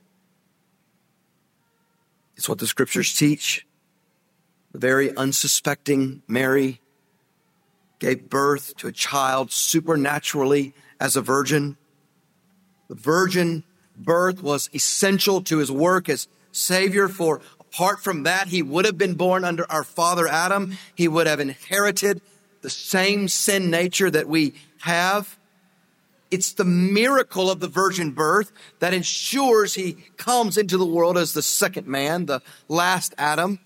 It's 2.36 2.47
what 2.47 2.60
the 2.60 2.67
scriptures 2.67 3.13
teach. 3.15 3.65
The 4.73 4.79
very 4.79 5.15
unsuspecting 5.15 6.21
Mary 6.27 6.81
gave 7.99 8.29
birth 8.29 8.75
to 8.77 8.88
a 8.88 8.91
child 8.91 9.51
supernaturally 9.51 10.73
as 10.99 11.15
a 11.15 11.21
virgin. 11.21 11.77
The 12.89 12.95
virgin 12.95 13.63
birth 13.95 14.41
was 14.41 14.69
essential 14.73 15.41
to 15.43 15.57
his 15.57 15.71
work 15.71 16.10
as 16.10 16.27
Savior, 16.51 17.07
for 17.07 17.41
apart 17.60 18.03
from 18.03 18.23
that, 18.23 18.47
he 18.47 18.62
would 18.62 18.86
have 18.86 18.97
been 18.97 19.15
born 19.15 19.43
under 19.43 19.69
our 19.71 19.83
father 19.83 20.27
Adam. 20.27 20.77
He 20.95 21.07
would 21.07 21.27
have 21.27 21.39
inherited 21.39 22.21
the 22.62 22.69
same 22.69 23.27
sin 23.27 23.69
nature 23.69 24.10
that 24.10 24.27
we 24.27 24.55
have. 24.81 25.38
It's 26.31 26.53
the 26.53 26.65
miracle 26.65 27.49
of 27.49 27.60
the 27.60 27.67
virgin 27.67 28.12
birth 28.12 28.51
that 28.79 28.93
ensures 28.93 29.75
he 29.75 29.97
comes 30.17 30.57
into 30.57 30.77
the 30.77 30.86
world 30.86 31.17
as 31.17 31.33
the 31.33 31.41
second 31.41 31.88
man, 31.88 32.25
the 32.25 32.41
last 32.67 33.13
Adam. 33.17 33.60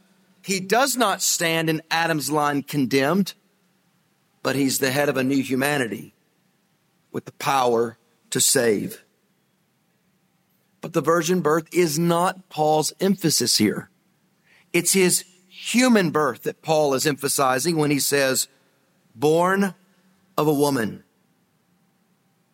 He 0.43 0.59
does 0.59 0.97
not 0.97 1.21
stand 1.21 1.69
in 1.69 1.81
Adam's 1.89 2.29
line 2.29 2.63
condemned 2.63 3.33
but 4.43 4.55
he's 4.55 4.79
the 4.79 4.91
head 4.91 5.09
of 5.09 5.17
a 5.17 5.23
new 5.23 5.41
humanity 5.41 6.13
with 7.11 7.25
the 7.25 7.31
power 7.33 7.97
to 8.29 8.39
save. 8.39 9.03
But 10.79 10.93
the 10.93 11.01
virgin 11.01 11.41
birth 11.41 11.67
is 11.71 11.99
not 11.99 12.49
Paul's 12.49 12.93
emphasis 12.99 13.57
here. 13.57 13.89
It's 14.73 14.93
his 14.93 15.25
human 15.47 16.09
birth 16.09 16.43
that 16.43 16.61
Paul 16.61 16.93
is 16.93 17.05
emphasizing 17.05 17.77
when 17.77 17.91
he 17.91 17.99
says, 17.99 18.47
born 19.13 19.75
of 20.37 20.47
a 20.47 20.53
woman. 20.53 21.03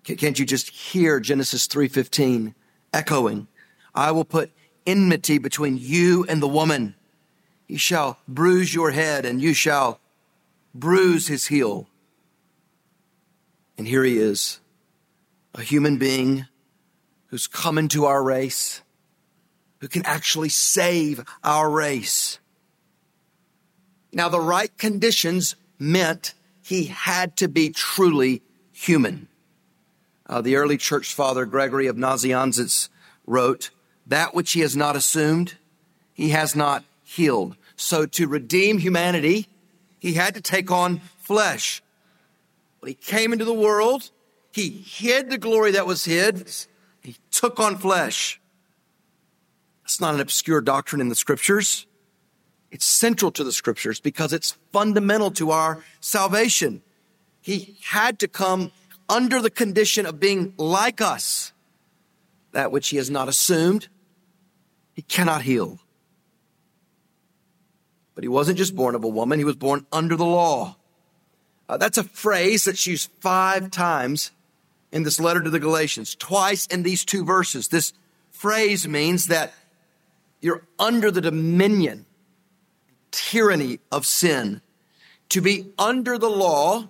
Can't 0.04 0.39
you 0.39 0.45
just 0.45 0.69
hear 0.69 1.19
Genesis 1.19 1.67
3:15 1.67 2.54
echoing, 2.93 3.47
I 3.93 4.12
will 4.12 4.26
put 4.26 4.52
enmity 4.86 5.38
between 5.38 5.78
you 5.78 6.26
and 6.30 6.41
the 6.41 6.47
woman. 6.47 6.95
He 7.67 7.78
shall 7.78 8.19
bruise 8.28 8.73
your 8.73 8.91
head 8.91 9.26
and 9.26 9.41
you 9.41 9.54
shall 9.54 10.00
bruise 10.79 11.27
his 11.27 11.47
heel. 11.47 11.87
And 13.77 13.87
here 13.87 14.03
he 14.03 14.17
is, 14.17 14.59
a 15.53 15.61
human 15.61 15.97
being 15.97 16.47
who's 17.27 17.47
come 17.47 17.77
into 17.77 18.05
our 18.05 18.23
race, 18.23 18.81
who 19.79 19.87
can 19.87 20.05
actually 20.05 20.49
save 20.49 21.23
our 21.43 21.69
race. 21.69 22.39
Now, 24.11 24.29
the 24.29 24.39
right 24.39 24.75
conditions 24.77 25.55
meant 25.77 26.33
he 26.63 26.85
had 26.85 27.37
to 27.37 27.47
be 27.47 27.69
truly 27.69 28.41
human. 28.71 29.27
Uh, 30.25 30.41
the 30.41 30.55
early 30.55 30.77
church 30.77 31.13
father 31.13 31.45
Gregory 31.45 31.87
of 31.87 31.95
Nazianzus 31.95 32.89
wrote, 33.25 33.69
That 34.05 34.33
which 34.33 34.53
he 34.53 34.61
has 34.61 34.75
not 34.75 34.95
assumed, 34.95 35.55
he 36.13 36.29
has 36.29 36.55
not 36.55 36.83
healed. 37.03 37.55
So 37.75 38.05
to 38.07 38.27
redeem 38.27 38.79
humanity, 38.79 39.47
he 39.99 40.13
had 40.13 40.33
to 40.36 40.41
take 40.41 40.71
on 40.71 41.01
flesh. 41.19 41.81
When 42.79 42.89
he 42.89 42.93
came 42.95 43.33
into 43.33 43.45
the 43.45 43.53
world, 43.53 44.12
he 44.51 44.69
hid 44.69 45.29
the 45.29 45.38
glory 45.38 45.71
that 45.71 45.86
was 45.86 46.05
hid. 46.05 46.49
He 47.01 47.15
took 47.31 47.60
on 47.60 47.77
flesh. 47.77 48.39
It's 49.83 50.01
not 50.01 50.15
an 50.15 50.19
obscure 50.19 50.62
doctrine 50.62 51.01
in 51.01 51.10
the 51.10 51.15
scriptures. 51.15 51.86
It's 52.71 52.86
central 52.86 53.31
to 53.31 53.43
the 53.43 53.51
scriptures 53.51 53.99
because 53.99 54.33
it's 54.33 54.57
fundamental 54.73 55.31
to 55.31 55.51
our 55.51 55.83
salvation. 56.01 56.81
He 57.41 57.77
had 57.86 58.19
to 58.19 58.27
come 58.27 58.71
under 59.07 59.41
the 59.41 59.49
condition 59.49 60.05
of 60.05 60.19
being 60.19 60.53
like 60.57 60.99
us. 60.99 61.53
That 62.51 62.71
which 62.71 62.89
he 62.89 62.97
has 62.97 63.10
not 63.10 63.29
assumed, 63.29 63.88
he 64.93 65.01
cannot 65.01 65.43
heal. 65.43 65.79
But 68.17 68.23
he 68.23 68.30
wasn't 68.30 68.58
just 68.58 68.75
born 68.75 68.95
of 68.95 69.03
a 69.03 69.08
woman, 69.08 69.38
he 69.38 69.45
was 69.45 69.58
born 69.58 69.86
under 69.91 70.15
the 70.15 70.25
law. 70.25 70.75
Uh, 71.69 71.77
that's 71.77 71.99
a 71.99 72.03
phrase 72.03 72.63
that's 72.63 72.88
used 72.88 73.12
five 73.19 73.69
times 73.69 74.32
in 74.91 75.03
this 75.03 75.19
letter 75.19 75.39
to 75.39 75.51
the 75.51 75.60
Galatians, 75.60 76.15
twice 76.15 76.65
in 76.65 76.82
these 76.82 77.06
two 77.06 77.23
verses. 77.23 77.67
This 77.67 77.93
phrase 78.32 78.88
means 78.88 79.27
that 79.27 79.53
you're 80.41 80.63
under 80.80 81.12
the 81.12 81.21
dominion, 81.21 82.08
tyranny 83.12 83.82
of 83.91 84.03
sin. 84.03 84.62
To 85.30 85.39
be 85.39 85.67
under 85.77 86.17
the 86.17 86.27
law 86.27 86.89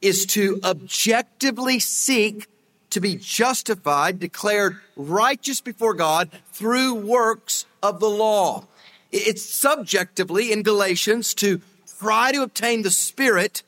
is 0.00 0.24
to 0.28 0.58
objectively 0.64 1.80
seek 1.80 2.48
to 2.88 3.00
be 3.02 3.16
justified, 3.16 4.20
declared 4.20 4.78
righteous 4.96 5.60
before 5.60 5.92
God 5.92 6.30
through 6.50 6.94
works 6.94 7.66
of 7.82 8.00
the 8.00 8.08
law. 8.08 8.68
It's 9.16 9.44
subjectively 9.44 10.50
in 10.50 10.64
Galatians 10.64 11.34
to 11.34 11.60
try 12.00 12.32
to 12.32 12.42
obtain 12.42 12.82
the 12.82 12.90
Spirit 12.90 13.62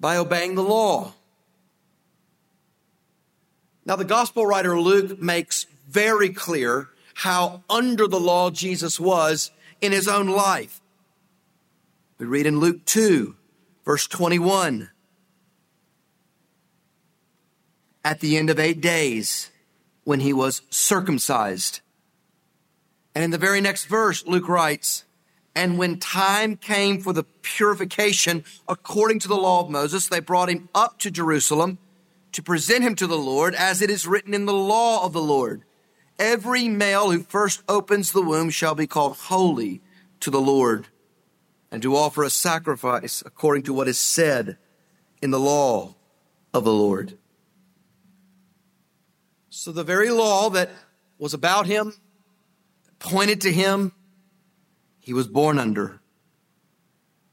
by 0.00 0.16
obeying 0.16 0.54
the 0.54 0.62
law. 0.62 1.12
Now, 3.84 3.96
the 3.96 4.04
gospel 4.06 4.46
writer 4.46 4.80
Luke 4.80 5.20
makes 5.20 5.66
very 5.90 6.30
clear 6.30 6.88
how 7.12 7.64
under 7.68 8.08
the 8.08 8.18
law 8.18 8.48
Jesus 8.48 8.98
was 8.98 9.50
in 9.82 9.92
his 9.92 10.08
own 10.08 10.28
life. 10.28 10.80
We 12.16 12.24
read 12.24 12.46
in 12.46 12.60
Luke 12.60 12.86
2, 12.86 13.36
verse 13.84 14.06
21. 14.06 14.88
At 18.02 18.20
the 18.20 18.38
end 18.38 18.48
of 18.48 18.58
eight 18.58 18.80
days, 18.80 19.50
when 20.04 20.20
he 20.20 20.32
was 20.32 20.62
circumcised. 20.70 21.80
And 23.14 23.22
in 23.22 23.30
the 23.30 23.38
very 23.38 23.60
next 23.60 23.84
verse, 23.86 24.26
Luke 24.26 24.48
writes, 24.48 25.04
And 25.54 25.78
when 25.78 25.98
time 25.98 26.56
came 26.56 27.00
for 27.00 27.12
the 27.12 27.24
purification 27.42 28.44
according 28.68 29.20
to 29.20 29.28
the 29.28 29.36
law 29.36 29.60
of 29.60 29.70
Moses, 29.70 30.08
they 30.08 30.20
brought 30.20 30.50
him 30.50 30.68
up 30.74 30.98
to 31.00 31.10
Jerusalem 31.10 31.78
to 32.32 32.42
present 32.42 32.82
him 32.82 32.96
to 32.96 33.06
the 33.06 33.16
Lord, 33.16 33.54
as 33.54 33.80
it 33.80 33.90
is 33.90 34.08
written 34.08 34.34
in 34.34 34.44
the 34.44 34.52
law 34.52 35.04
of 35.04 35.12
the 35.12 35.22
Lord. 35.22 35.62
Every 36.18 36.68
male 36.68 37.10
who 37.10 37.22
first 37.22 37.62
opens 37.68 38.10
the 38.10 38.22
womb 38.22 38.50
shall 38.50 38.74
be 38.74 38.88
called 38.88 39.16
holy 39.16 39.80
to 40.20 40.30
the 40.30 40.40
Lord, 40.40 40.88
and 41.70 41.80
to 41.82 41.94
offer 41.94 42.24
a 42.24 42.30
sacrifice 42.30 43.22
according 43.24 43.62
to 43.64 43.72
what 43.72 43.86
is 43.86 43.98
said 43.98 44.58
in 45.22 45.30
the 45.30 45.40
law 45.40 45.94
of 46.52 46.64
the 46.64 46.72
Lord. 46.72 47.18
So 49.50 49.70
the 49.70 49.84
very 49.84 50.10
law 50.10 50.50
that 50.50 50.70
was 51.18 51.34
about 51.34 51.66
him, 51.66 51.94
pointed 52.98 53.40
to 53.42 53.52
him, 53.52 53.92
he 55.00 55.12
was 55.12 55.28
born 55.28 55.58
under. 55.58 56.00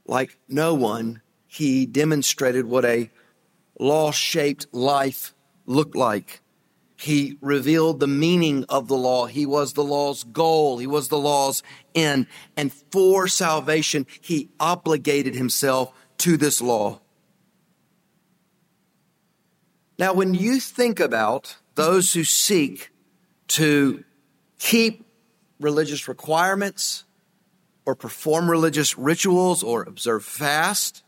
Like 0.06 0.38
no 0.48 0.74
one, 0.74 1.22
he 1.48 1.86
demonstrated 1.86 2.66
what 2.66 2.86
a 2.86 3.10
law 3.80 4.12
shaped 4.12 4.68
life 4.74 5.34
looked 5.66 5.96
like. 5.96 6.42
He 6.98 7.38
revealed 7.42 8.00
the 8.00 8.08
meaning 8.08 8.64
of 8.70 8.88
the 8.88 8.96
law. 8.96 9.26
He 9.26 9.46
was 9.46 9.74
the 9.74 9.84
law's 9.84 10.24
goal. 10.24 10.78
He 10.78 10.86
was 10.86 11.08
the 11.08 11.18
law's 11.18 11.64
end. 11.96 12.28
And 12.56 12.72
for 12.92 13.28
salvation, 13.28 14.06
he 14.22 14.50
obligated 14.60 15.34
himself 15.34 15.92
to 16.20 16.38
this 16.38 16.62
law. 16.62 17.02
Now, 19.98 20.14
when 20.14 20.36
you 20.36 20.60
think 20.60 21.00
about 21.00 21.58
those 21.76 22.14
who 22.14 22.24
seek 22.24 22.92
to 23.50 24.04
keep 24.60 25.06
religious 25.62 26.08
requirements 26.08 27.06
or 27.86 27.96
perform 27.96 28.50
religious 28.50 28.98
rituals 28.98 29.64
or 29.64 29.84
observe 29.84 30.24
fast, 30.24 31.04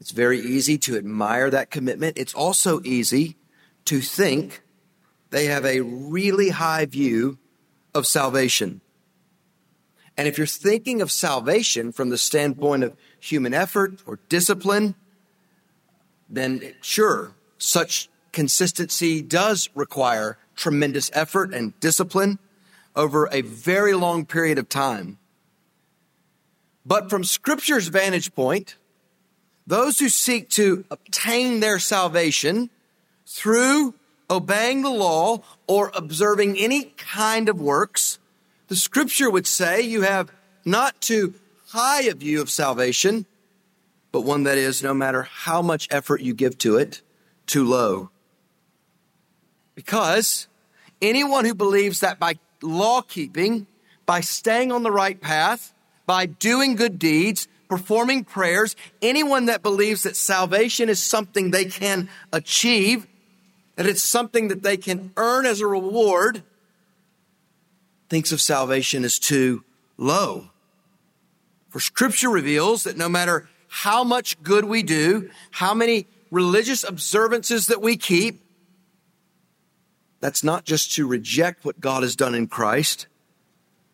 it's 0.00 0.12
very 0.12 0.40
easy 0.40 0.78
to 0.78 0.96
admire 0.96 1.50
that 1.50 1.70
commitment. 1.70 2.18
It's 2.18 2.34
also 2.34 2.80
easy 2.84 3.36
to 3.86 4.00
think 4.00 4.62
they 5.30 5.46
have 5.46 5.64
a 5.64 5.80
really 5.80 6.50
high 6.50 6.86
view 6.86 7.38
of 7.94 8.06
salvation. 8.06 8.80
And 10.16 10.26
if 10.28 10.38
you're 10.38 10.46
thinking 10.46 11.00
of 11.00 11.10
salvation 11.10 11.92
from 11.92 12.10
the 12.10 12.18
standpoint 12.18 12.84
of 12.84 12.96
human 13.18 13.54
effort 13.54 14.02
or 14.06 14.18
discipline, 14.28 14.94
then 16.28 16.74
sure, 16.80 17.34
such 17.58 18.08
consistency 18.32 19.22
does 19.22 19.68
require 19.74 20.38
tremendous 20.56 21.10
effort 21.14 21.54
and 21.54 21.78
discipline 21.80 22.38
over 22.96 23.28
a 23.30 23.42
very 23.42 23.94
long 23.94 24.26
period 24.26 24.58
of 24.58 24.68
time. 24.68 25.18
But 26.84 27.10
from 27.10 27.24
Scripture's 27.24 27.88
vantage 27.88 28.34
point, 28.34 28.76
those 29.66 29.98
who 29.98 30.08
seek 30.08 30.48
to 30.50 30.84
obtain 30.90 31.60
their 31.60 31.78
salvation 31.78 32.70
through 33.26 33.94
obeying 34.28 34.82
the 34.82 34.90
law 34.90 35.42
or 35.66 35.92
observing 35.94 36.56
any 36.58 36.84
kind 36.96 37.48
of 37.48 37.60
works, 37.60 38.18
the 38.68 38.76
scripture 38.76 39.30
would 39.30 39.46
say 39.46 39.80
you 39.80 40.02
have 40.02 40.32
not 40.64 41.00
too 41.00 41.34
high 41.68 42.02
a 42.02 42.14
view 42.14 42.40
of 42.40 42.50
salvation, 42.50 43.26
but 44.12 44.22
one 44.22 44.44
that 44.44 44.58
is, 44.58 44.82
no 44.82 44.94
matter 44.94 45.22
how 45.22 45.62
much 45.62 45.88
effort 45.90 46.20
you 46.20 46.34
give 46.34 46.58
to 46.58 46.76
it, 46.76 47.02
too 47.46 47.64
low. 47.64 48.10
Because 49.74 50.48
anyone 51.00 51.44
who 51.44 51.54
believes 51.54 52.00
that 52.00 52.18
by 52.18 52.38
law 52.62 53.02
keeping, 53.02 53.66
by 54.06 54.20
staying 54.20 54.72
on 54.72 54.82
the 54.82 54.90
right 54.90 55.20
path, 55.20 55.72
by 56.06 56.26
doing 56.26 56.74
good 56.74 56.98
deeds, 56.98 57.46
performing 57.68 58.24
prayers, 58.24 58.74
anyone 59.00 59.46
that 59.46 59.62
believes 59.62 60.02
that 60.02 60.16
salvation 60.16 60.88
is 60.88 61.00
something 61.00 61.50
they 61.50 61.64
can 61.64 62.08
achieve, 62.32 63.06
that 63.76 63.86
it's 63.86 64.02
something 64.02 64.48
that 64.48 64.62
they 64.62 64.76
can 64.76 65.12
earn 65.16 65.46
as 65.46 65.60
a 65.60 65.66
reward, 65.66 66.42
thinks 68.08 68.32
of 68.32 68.40
salvation 68.40 69.04
as 69.04 69.18
too 69.18 69.62
low. 69.96 70.50
For 71.68 71.78
scripture 71.78 72.28
reveals 72.28 72.82
that 72.82 72.96
no 72.96 73.08
matter 73.08 73.48
how 73.68 74.02
much 74.02 74.42
good 74.42 74.64
we 74.64 74.82
do, 74.82 75.30
how 75.52 75.72
many 75.72 76.08
religious 76.32 76.82
observances 76.82 77.68
that 77.68 77.80
we 77.80 77.96
keep, 77.96 78.42
that's 80.20 80.44
not 80.44 80.64
just 80.64 80.94
to 80.94 81.06
reject 81.06 81.64
what 81.64 81.80
God 81.80 82.02
has 82.02 82.14
done 82.14 82.34
in 82.34 82.46
Christ, 82.46 83.06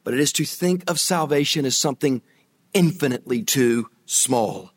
but 0.04 0.14
it 0.14 0.20
is 0.20 0.32
to 0.34 0.44
think 0.44 0.88
of 0.88 1.00
salvation 1.00 1.64
as 1.64 1.76
something 1.76 2.22
infinitely 2.74 3.42
too 3.42 3.88
small. 4.04 4.72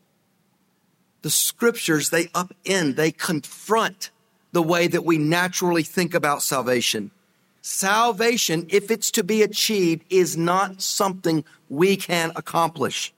The 1.21 1.29
scriptures, 1.29 2.09
they 2.09 2.25
upend, 2.27 2.95
they 2.95 3.11
confront 3.11 4.11
the 4.51 4.63
way 4.63 4.87
that 4.87 5.05
we 5.05 5.17
naturally 5.17 5.83
think 5.83 6.13
about 6.13 6.41
salvation. 6.41 7.11
Salvation, 7.61 8.65
if 8.69 8.89
it's 8.89 9.11
to 9.11 9.23
be 9.23 9.43
achieved, 9.43 10.05
is 10.09 10.37
not 10.37 10.81
something 10.81 11.43
we 11.67 11.97
can 11.97 12.31
accomplish. 12.35 13.13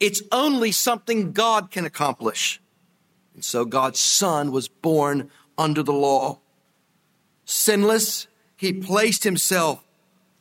It's 0.00 0.22
only 0.32 0.72
something 0.72 1.32
God 1.32 1.70
can 1.70 1.86
accomplish. 1.86 2.60
And 3.34 3.44
so 3.44 3.64
God's 3.64 4.00
Son 4.00 4.50
was 4.50 4.68
born 4.68 5.30
under 5.56 5.82
the 5.82 5.92
law. 5.92 6.40
Sinless, 7.46 8.26
he 8.56 8.72
placed 8.72 9.24
himself 9.24 9.82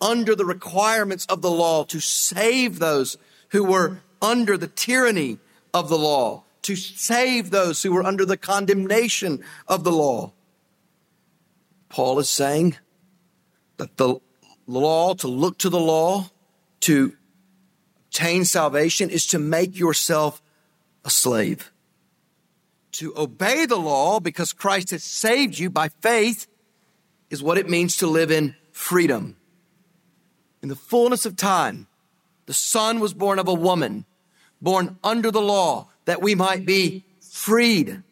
under 0.02 0.36
the 0.36 0.44
requirements 0.44 1.26
of 1.28 1.42
the 1.42 1.52
law 1.52 1.84
to 1.86 2.00
save 2.00 2.80
those 2.80 3.18
who 3.50 3.64
were 3.64 4.00
under 4.22 4.58
the 4.58 4.68
tyranny 4.68 5.38
of 5.74 5.88
the 5.88 5.98
law, 5.98 6.44
to 6.64 6.76
save 6.76 7.52
those 7.52 7.84
who 7.84 7.94
were 7.94 8.04
under 8.04 8.26
the 8.26 8.38
condemnation 8.38 9.44
of 9.68 9.84
the 9.84 9.92
law. 9.92 10.34
Paul 11.90 12.20
is 12.20 12.28
saying 12.28 12.78
that 13.78 13.98
the 13.98 14.20
law, 14.66 15.14
to 15.14 15.28
look 15.28 15.60
to 15.60 15.70
the 15.70 15.80
law, 15.80 16.32
to 16.82 17.16
obtain 18.08 18.46
salvation, 18.46 19.12
is 19.12 19.28
to 19.28 19.40
make 19.40 19.78
yourself 19.78 20.42
a 21.04 21.12
slave. 21.12 21.72
To 22.94 23.14
obey 23.16 23.66
the 23.66 23.78
law 23.78 24.20
because 24.20 24.54
Christ 24.54 24.90
has 24.90 25.04
saved 25.04 25.60
you 25.60 25.70
by 25.70 25.90
faith 26.02 26.48
is 27.30 27.44
what 27.44 27.58
it 27.58 27.70
means 27.70 27.98
to 27.98 28.08
live 28.08 28.32
in 28.32 28.56
freedom. 28.72 29.36
In 30.62 30.70
the 30.70 30.76
fullness 30.76 31.26
of 31.26 31.36
time, 31.36 31.88
the 32.46 32.54
Son 32.54 33.00
was 33.00 33.14
born 33.14 33.40
of 33.40 33.48
a 33.48 33.54
woman, 33.54 34.06
born 34.62 34.98
under 35.04 35.32
the 35.32 35.42
law, 35.42 35.88
that 36.06 36.22
we 36.22 36.36
might 36.36 36.66
be 36.66 37.04
freed. 37.20 38.04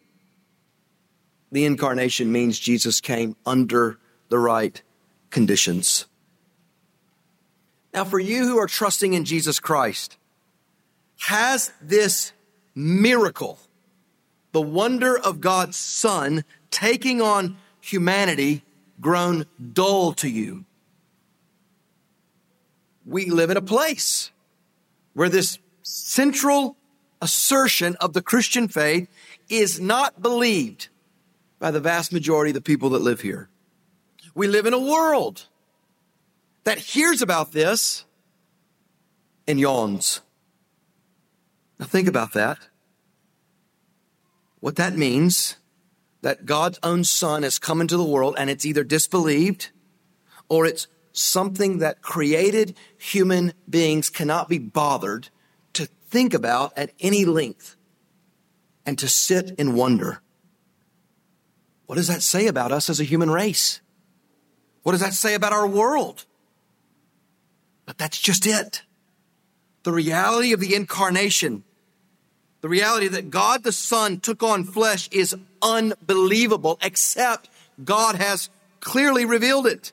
The 1.52 1.66
incarnation 1.66 2.32
means 2.32 2.60
Jesus 2.60 3.00
came 3.00 3.36
under 3.46 4.00
the 4.30 4.40
right 4.40 4.82
conditions. 5.30 6.08
Now, 7.94 8.06
for 8.06 8.20
you 8.20 8.48
who 8.48 8.58
are 8.58 8.68
trusting 8.68 9.14
in 9.14 9.24
Jesus 9.24 9.60
Christ, 9.60 10.18
has 11.20 11.72
this 11.80 12.34
miracle, 12.74 13.60
the 14.52 14.62
wonder 14.62 15.18
of 15.18 15.42
God's 15.42 15.78
Son 15.78 16.44
taking 16.72 17.22
on 17.22 17.58
humanity, 17.82 18.64
grown 19.04 19.46
dull 19.74 20.14
to 20.14 20.28
you? 20.28 20.66
we 23.06 23.30
live 23.30 23.50
in 23.50 23.58
a 23.58 23.62
place 23.62 24.32
where 25.14 25.30
this 25.30 25.60
central 25.82 26.78
assertion 27.22 27.96
of 28.00 28.14
the 28.14 28.22
Christian 28.22 28.68
faith 28.68 29.08
is 29.50 29.80
not 29.80 30.22
believed 30.22 30.90
by 31.60 31.72
the 31.72 31.80
vast 31.80 32.12
majority 32.12 32.52
of 32.52 32.56
the 32.56 32.62
people 32.62 32.90
that 32.92 33.02
live 33.02 33.22
here. 33.22 33.50
We 34.36 34.48
live 34.48 34.66
in 34.66 34.74
a 34.74 34.80
world 34.80 35.48
that 36.64 36.78
hears 36.78 37.22
about 37.22 37.52
this 37.52 38.06
and 39.48 39.60
yawns. 39.60 40.22
Now 41.80 41.86
think 41.86 42.08
about 42.08 42.34
that. 42.34 42.58
What 44.60 44.78
that 44.78 44.96
means 44.96 45.58
that 46.24 46.46
God's 46.46 46.80
own 46.82 47.04
son 47.04 47.44
has 47.44 47.60
come 47.60 47.82
into 47.82 47.98
the 47.98 48.04
world 48.04 48.36
and 48.38 48.50
it's 48.50 48.66
either 48.66 48.84
disbelieved 48.84 49.70
or 50.50 50.66
it's 50.66 50.88
something 51.12 51.80
that 51.80 52.02
created 52.02 52.76
human 52.98 53.54
beings 53.70 54.10
cannot 54.10 54.48
be 54.48 54.58
bothered 54.58 55.30
to 55.74 55.86
think 55.86 56.34
about 56.34 56.72
at 56.78 56.92
any 57.02 57.26
length 57.26 57.76
and 58.86 58.98
to 58.98 59.08
sit 59.08 59.52
in 59.60 59.76
wonder. 59.76 60.22
What 61.88 61.96
does 61.96 62.08
that 62.08 62.22
say 62.22 62.48
about 62.48 62.72
us 62.72 62.90
as 62.90 63.02
a 63.02 63.06
human 63.06 63.30
race? 63.30 63.82
What 64.84 64.94
does 64.94 65.02
that 65.02 65.14
say 65.14 65.34
about 65.34 65.54
our 65.54 65.68
world? 65.68 66.26
But 67.86 67.98
that's 67.98 68.18
just 68.18 68.48
it. 68.48 68.84
The 69.84 69.92
reality 69.92 70.54
of 70.54 70.62
the 70.62 70.74
incarnation, 70.74 71.66
the 72.64 72.70
reality 72.70 73.10
that 73.10 73.30
God 73.30 73.66
the 73.66 73.74
Son 73.74 74.22
took 74.22 74.42
on 74.42 74.64
flesh 74.64 75.10
is 75.12 75.36
unbelievable, 75.62 76.80
except 76.82 77.50
God 77.84 78.16
has 78.16 78.50
clearly 78.80 79.26
revealed 79.26 79.68
it. 79.68 79.92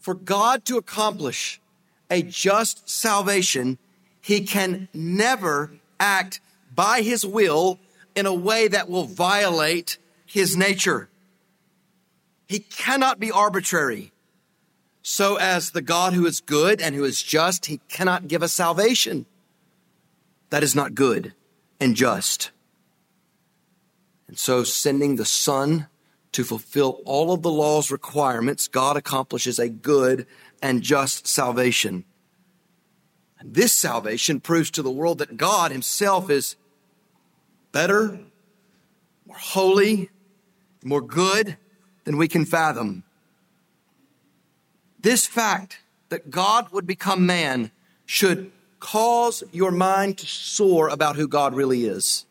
For 0.00 0.14
God 0.14 0.64
to 0.64 0.78
accomplish 0.78 1.60
a 2.10 2.22
just 2.22 2.90
salvation, 2.90 3.78
he 4.20 4.40
can 4.40 4.88
never 4.92 5.70
act 6.00 6.40
by 6.74 7.02
his 7.02 7.24
will 7.24 7.78
in 8.16 8.26
a 8.26 8.34
way 8.34 8.66
that 8.66 8.90
will 8.90 9.04
violate 9.04 9.98
his 10.26 10.56
nature. 10.56 11.08
He 12.48 12.58
cannot 12.58 13.20
be 13.20 13.30
arbitrary. 13.30 14.10
So, 15.02 15.36
as 15.36 15.70
the 15.70 15.82
God 15.82 16.14
who 16.14 16.26
is 16.26 16.40
good 16.40 16.80
and 16.80 16.96
who 16.96 17.04
is 17.04 17.22
just, 17.22 17.66
he 17.66 17.78
cannot 17.88 18.26
give 18.26 18.42
us 18.42 18.52
salvation. 18.52 19.24
That 20.50 20.62
is 20.62 20.74
not 20.74 20.94
good 20.94 21.34
and 21.80 21.96
just. 21.96 22.50
And 24.28 24.38
so, 24.38 24.64
sending 24.64 25.16
the 25.16 25.24
Son 25.24 25.88
to 26.32 26.44
fulfill 26.44 27.00
all 27.04 27.32
of 27.32 27.42
the 27.42 27.50
law's 27.50 27.90
requirements, 27.90 28.68
God 28.68 28.96
accomplishes 28.96 29.58
a 29.58 29.68
good 29.68 30.26
and 30.60 30.82
just 30.82 31.26
salvation. 31.26 32.04
And 33.38 33.54
this 33.54 33.72
salvation 33.72 34.40
proves 34.40 34.70
to 34.72 34.82
the 34.82 34.90
world 34.90 35.18
that 35.18 35.36
God 35.36 35.70
Himself 35.70 36.30
is 36.30 36.56
better, 37.72 38.18
more 39.26 39.36
holy, 39.36 40.10
more 40.82 41.00
good 41.00 41.56
than 42.04 42.16
we 42.16 42.28
can 42.28 42.44
fathom. 42.44 43.04
This 45.00 45.26
fact 45.26 45.80
that 46.08 46.30
God 46.30 46.70
would 46.72 46.86
become 46.86 47.26
man 47.26 47.70
should 48.06 48.50
cause 48.80 49.42
your 49.52 49.70
mind 49.70 50.18
to 50.18 50.26
soar 50.26 50.88
about 50.88 51.16
who 51.16 51.28
God 51.28 51.54
really 51.54 51.84
is 51.86 52.26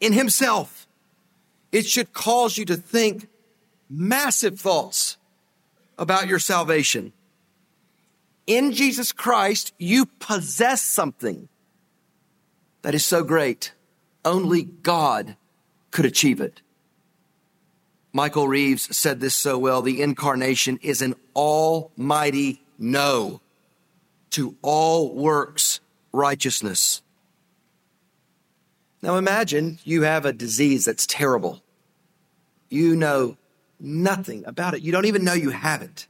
in 0.00 0.12
Himself. 0.12 0.86
It 1.72 1.86
should 1.86 2.12
cause 2.12 2.58
you 2.58 2.64
to 2.66 2.76
think 2.76 3.28
massive 3.88 4.58
thoughts 4.58 5.16
about 5.98 6.26
your 6.26 6.38
salvation. 6.38 7.12
In 8.46 8.72
Jesus 8.72 9.12
Christ, 9.12 9.72
you 9.78 10.06
possess 10.06 10.82
something 10.82 11.48
that 12.82 12.94
is 12.94 13.04
so 13.04 13.22
great, 13.22 13.72
only 14.24 14.64
God 14.64 15.36
could 15.90 16.04
achieve 16.04 16.40
it. 16.40 16.62
Michael 18.12 18.48
Reeves 18.48 18.96
said 18.96 19.20
this 19.20 19.34
so 19.34 19.56
well 19.58 19.82
the 19.82 20.02
incarnation 20.02 20.78
is 20.82 21.00
an 21.00 21.14
almighty 21.36 22.62
no 22.78 23.40
to 24.30 24.56
all 24.62 25.14
works 25.14 25.80
righteousness. 26.12 27.02
Now 29.02 29.16
imagine 29.16 29.78
you 29.84 30.02
have 30.02 30.24
a 30.24 30.32
disease 30.32 30.84
that's 30.84 31.06
terrible. 31.06 31.62
You 32.68 32.94
know 32.96 33.36
nothing 33.78 34.44
about 34.46 34.74
it. 34.74 34.82
You 34.82 34.92
don't 34.92 35.06
even 35.06 35.24
know 35.24 35.32
you 35.32 35.50
have 35.50 35.82
it. 35.82 36.06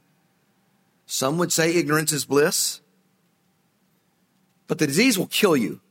Some 1.05 1.37
would 1.37 1.51
say 1.51 1.73
ignorance 1.75 2.11
is 2.11 2.25
bliss, 2.25 2.81
but 4.67 4.77
the 4.77 4.87
disease 4.87 5.17
will 5.17 5.27
kill 5.27 5.57
you. 5.57 5.81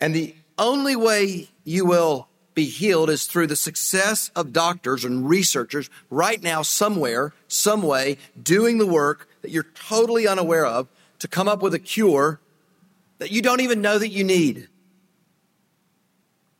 And 0.00 0.14
the 0.14 0.34
only 0.58 0.96
way 0.96 1.48
you 1.64 1.84
will 1.84 2.28
be 2.54 2.64
healed 2.64 3.08
is 3.08 3.26
through 3.26 3.46
the 3.46 3.56
success 3.56 4.30
of 4.34 4.52
doctors 4.52 5.04
and 5.04 5.28
researchers 5.28 5.88
right 6.10 6.42
now, 6.42 6.62
somewhere, 6.62 7.32
some 7.46 7.82
way, 7.82 8.18
doing 8.40 8.78
the 8.78 8.86
work 8.86 9.28
that 9.42 9.50
you're 9.50 9.66
totally 9.88 10.26
unaware 10.26 10.66
of 10.66 10.88
to 11.18 11.28
come 11.28 11.48
up 11.48 11.62
with 11.62 11.74
a 11.74 11.78
cure 11.78 12.40
that 13.18 13.30
you 13.30 13.42
don't 13.42 13.60
even 13.60 13.80
know 13.80 13.98
that 13.98 14.08
you 14.08 14.24
need. 14.24 14.68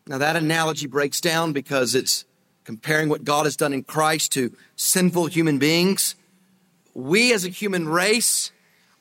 Now, 0.07 0.19
that 0.19 0.37
analogy 0.37 0.87
breaks 0.87 1.21
down 1.21 1.53
because 1.53 1.95
it's 1.95 2.25
comparing 2.65 3.09
what 3.09 3.25
God 3.25 3.45
has 3.45 3.57
done 3.57 3.73
in 3.73 3.83
Christ 3.83 4.33
to 4.33 4.55
sinful 4.77 5.27
human 5.27 5.59
beings. 5.59 6.15
We, 6.95 7.33
as 7.33 7.45
a 7.45 7.51
human 7.51 7.89
race, 7.89 8.53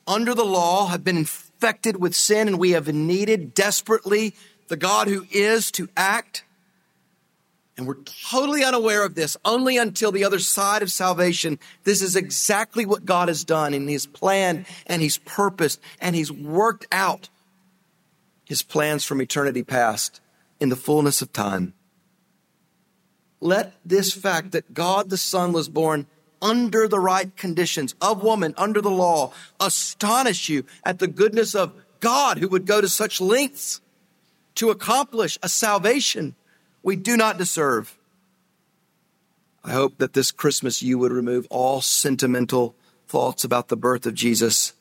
under 0.05 0.33
the 0.33 0.45
law, 0.45 0.87
have 0.87 1.03
been 1.03 1.17
infected 1.17 1.99
with 1.99 2.15
sin 2.15 2.47
and 2.47 2.59
we 2.59 2.71
have 2.71 2.87
needed 2.87 3.53
desperately 3.53 4.35
the 4.67 4.77
God 4.77 5.07
who 5.07 5.25
is 5.31 5.71
to 5.71 5.89
act. 5.95 6.43
And 7.77 7.85
we're 7.85 8.03
totally 8.29 8.63
unaware 8.63 9.05
of 9.05 9.13
this 9.13 9.37
only 9.45 9.77
until 9.77 10.11
the 10.11 10.23
other 10.23 10.39
side 10.39 10.81
of 10.81 10.91
salvation. 10.91 11.59
This 11.83 12.01
is 12.01 12.15
exactly 12.15 12.87
what 12.87 13.05
God 13.05 13.27
has 13.27 13.43
done 13.43 13.73
in 13.73 13.87
His 13.87 14.07
plan 14.07 14.65
and 14.87 15.01
He's 15.01 15.19
purposed 15.19 15.79
and 16.01 16.15
He's 16.15 16.31
worked 16.31 16.87
out 16.91 17.29
His 18.45 18.63
plans 18.63 19.03
from 19.03 19.21
eternity 19.21 19.63
past 19.63 20.21
in 20.59 20.69
the 20.69 20.75
fullness 20.75 21.21
of 21.21 21.31
time. 21.31 21.73
Let 23.39 23.73
this 23.85 24.11
fact 24.11 24.51
that 24.53 24.73
God 24.73 25.11
the 25.11 25.17
Son 25.17 25.53
was 25.53 25.69
born 25.69 26.07
under 26.41 26.87
the 26.87 26.99
right 26.99 27.35
conditions 27.35 27.93
of 28.01 28.23
woman, 28.23 28.55
under 28.57 28.81
the 28.81 28.89
law, 28.89 29.33
astonish 29.59 30.49
you 30.49 30.65
at 30.83 30.97
the 30.97 31.07
goodness 31.07 31.53
of 31.53 31.73
God 31.99 32.39
who 32.39 32.47
would 32.47 32.65
go 32.65 32.81
to 32.81 32.89
such 32.89 33.21
lengths 33.21 33.81
to 34.55 34.71
accomplish 34.71 35.37
a 35.43 35.49
salvation 35.49 36.35
we 36.87 36.95
do 36.95 37.17
not 37.17 37.37
deserve. 37.37 37.97
I 39.61 39.73
hope 39.73 39.97
that 39.97 40.13
this 40.13 40.31
Christmas 40.31 40.81
you 40.81 40.97
would 40.97 41.11
remove 41.11 41.45
all 41.49 41.81
sentimental 41.81 42.75
thoughts 43.09 43.43
about 43.43 43.67
the 43.67 43.75
birth 43.75 44.05
of 44.05 44.13
Jesus 44.13 44.71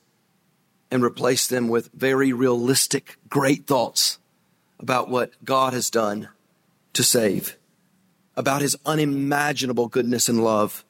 and 0.88 1.02
replace 1.02 1.48
them 1.48 1.66
with 1.66 1.90
very 1.92 2.32
realistic, 2.32 3.16
great 3.28 3.66
thoughts 3.66 4.20
about 4.78 5.10
what 5.10 5.32
God 5.44 5.72
has 5.72 5.90
done 5.90 6.28
to 6.92 7.02
save, 7.02 7.56
about 8.36 8.62
his 8.62 8.76
unimaginable 8.86 9.88
goodness 9.88 10.28
and 10.28 10.44
love, 10.44 10.84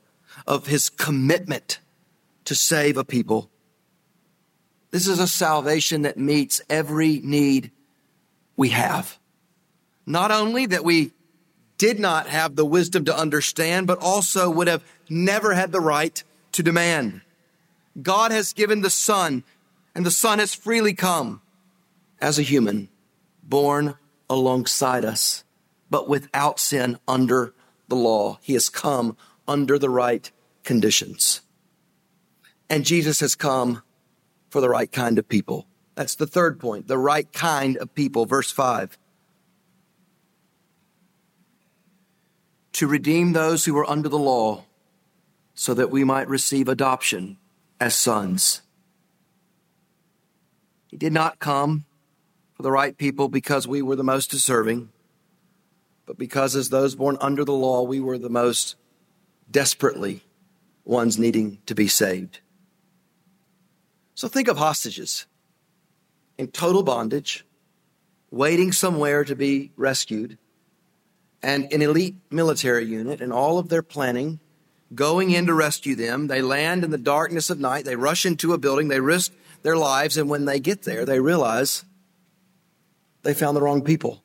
of 0.47 0.67
his 0.67 0.91
commitment 0.91 1.79
to 2.45 2.55
save 2.55 2.99
a 2.99 3.05
people. 3.05 3.49
This 4.91 5.07
is 5.07 5.19
a 5.19 5.27
salvation 5.27 6.03
that 6.03 6.19
meets 6.19 6.61
every 6.69 7.21
need 7.21 7.71
we 8.55 8.69
have. 8.69 9.17
Not 10.07 10.31
only 10.31 10.67
that 10.67 10.85
we 10.85 11.13
did 11.79 11.99
not 11.99 12.29
have 12.29 12.57
the 12.57 12.65
wisdom 12.65 13.05
to 13.05 13.19
understand, 13.19 13.87
but 13.87 13.99
also 14.01 14.49
would 14.49 14.69
have 14.69 14.85
never 15.11 15.55
had 15.55 15.73
the 15.73 15.81
right 15.81 16.23
to 16.53 16.63
demand. 16.63 17.21
God 18.01 18.31
has 18.31 18.53
given 18.53 18.83
the 18.83 18.91
Son, 18.91 19.45
and 19.95 20.07
the 20.07 20.11
Son 20.11 20.39
has 20.39 20.55
freely 20.55 20.95
come 20.95 21.43
as 22.21 22.39
a 22.39 22.43
human, 22.43 22.89
born 23.43 23.97
alongside 24.31 25.05
us, 25.05 25.45
but 25.91 26.09
without 26.09 26.59
sin 26.59 26.99
under 27.07 27.53
the 27.89 27.97
law. 27.97 28.39
He 28.43 28.55
has 28.55 28.69
come 28.69 29.17
under 29.47 29.79
the 29.79 29.91
right 29.91 30.31
conditions. 30.65 31.43
And 32.69 32.85
Jesus 32.85 33.21
has 33.21 33.35
come 33.35 33.83
for 34.51 34.61
the 34.61 34.69
right 34.69 34.91
kind 34.91 35.19
of 35.19 35.29
people. 35.29 35.67
That's 35.95 36.15
the 36.15 36.27
third 36.27 36.59
point, 36.59 36.89
the 36.89 36.99
right 36.99 37.33
kind 37.33 37.77
of 37.77 37.95
people. 37.95 38.27
Verse 38.27 38.51
5. 38.51 38.99
To 42.77 42.87
redeem 42.87 43.33
those 43.33 43.65
who 43.65 43.73
were 43.73 43.89
under 43.89 44.07
the 44.07 44.19
law, 44.19 44.63
so 45.55 45.73
that 45.73 45.91
we 45.91 46.05
might 46.05 46.29
receive 46.29 46.69
adoption 46.69 47.39
as 47.81 47.97
sons. 47.97 48.61
He 50.89 50.99
did 50.99 51.15
not 51.15 51.39
come 51.39 51.87
for 52.53 52.63
the 52.63 52.71
right 52.71 52.95
people 52.99 53.31
because 53.31 53.67
we 53.67 53.81
were 53.81 53.97
the 53.97 54.05
most 54.05 54.31
deserving, 54.31 54.91
but 56.05 56.19
because 56.19 56.55
as 56.55 56.69
those 56.69 56.95
born 56.95 57.17
under 57.19 57.47
the 57.47 57.55
law, 57.55 57.83
we 57.83 57.99
were 57.99 58.19
the 58.19 58.29
most 58.29 58.77
desperately 59.51 60.23
ones 60.85 61.19
needing 61.19 61.57
to 61.65 61.75
be 61.75 61.89
saved. 61.89 62.41
So 64.15 64.29
think 64.29 64.49
of 64.49 64.59
hostages 64.59 65.25
in 66.37 66.49
total 66.49 66.83
bondage, 66.83 67.47
waiting 68.31 68.71
somewhere 68.71 69.25
to 69.25 69.35
be 69.35 69.73
rescued 69.77 70.37
and 71.47 71.73
an 71.73 71.81
elite 71.81 72.17
military 72.29 72.85
unit 72.85 73.21
and 73.21 73.33
all 73.33 73.57
of 73.57 73.69
their 73.69 73.81
planning 73.81 74.41
going 74.93 75.31
in 75.31 75.47
to 75.47 75.55
rescue 75.55 75.95
them. 75.95 76.27
They 76.27 76.43
land 76.43 76.83
in 76.83 76.91
the 76.91 76.99
darkness 76.99 77.51
of 77.51 77.61
night. 77.61 77.85
They 77.85 77.95
rush 77.95 78.27
into 78.27 78.53
a 78.53 78.59
building. 78.59 78.89
They 78.89 78.99
risk 78.99 79.33
their 79.63 79.77
lives. 79.77 80.17
And 80.17 80.29
when 80.29 80.47
they 80.47 80.59
get 80.59 80.83
there, 80.83 81.05
they 81.05 81.21
realize 81.21 81.85
they 83.23 83.33
found 83.33 83.57
the 83.57 83.63
wrong 83.63 83.83
people. 83.83 84.25